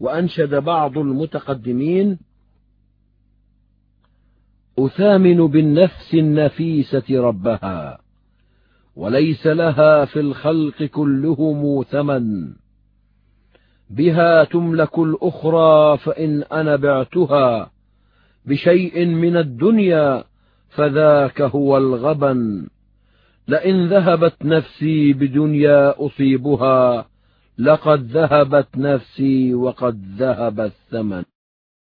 وأنشد 0.00 0.54
بعض 0.54 0.98
المتقدمين 0.98 2.18
أثامن 4.78 5.46
بالنفس 5.46 6.14
النفيسة 6.14 7.04
ربها 7.10 7.98
وليس 8.96 9.46
لها 9.46 10.04
في 10.04 10.20
الخلق 10.20 10.82
كلهم 10.82 11.82
ثمن 11.82 12.52
بها 13.90 14.44
تملك 14.44 14.98
الأخرى 14.98 15.98
فإن 15.98 16.42
أنا 16.42 16.76
بعتها 16.76 17.70
بشيء 18.46 19.06
من 19.06 19.36
الدنيا 19.36 20.24
فذاك 20.68 21.40
هو 21.40 21.76
الغبن. 21.76 22.68
لئن 23.48 23.88
ذهبت 23.88 24.44
نفسي 24.44 25.12
بدنيا 25.12 26.06
أصيبها 26.06 27.08
لقد 27.58 28.02
ذهبت 28.02 28.68
نفسي 28.76 29.54
وقد 29.54 30.04
ذهب 30.18 30.60
الثمن. 30.60 31.24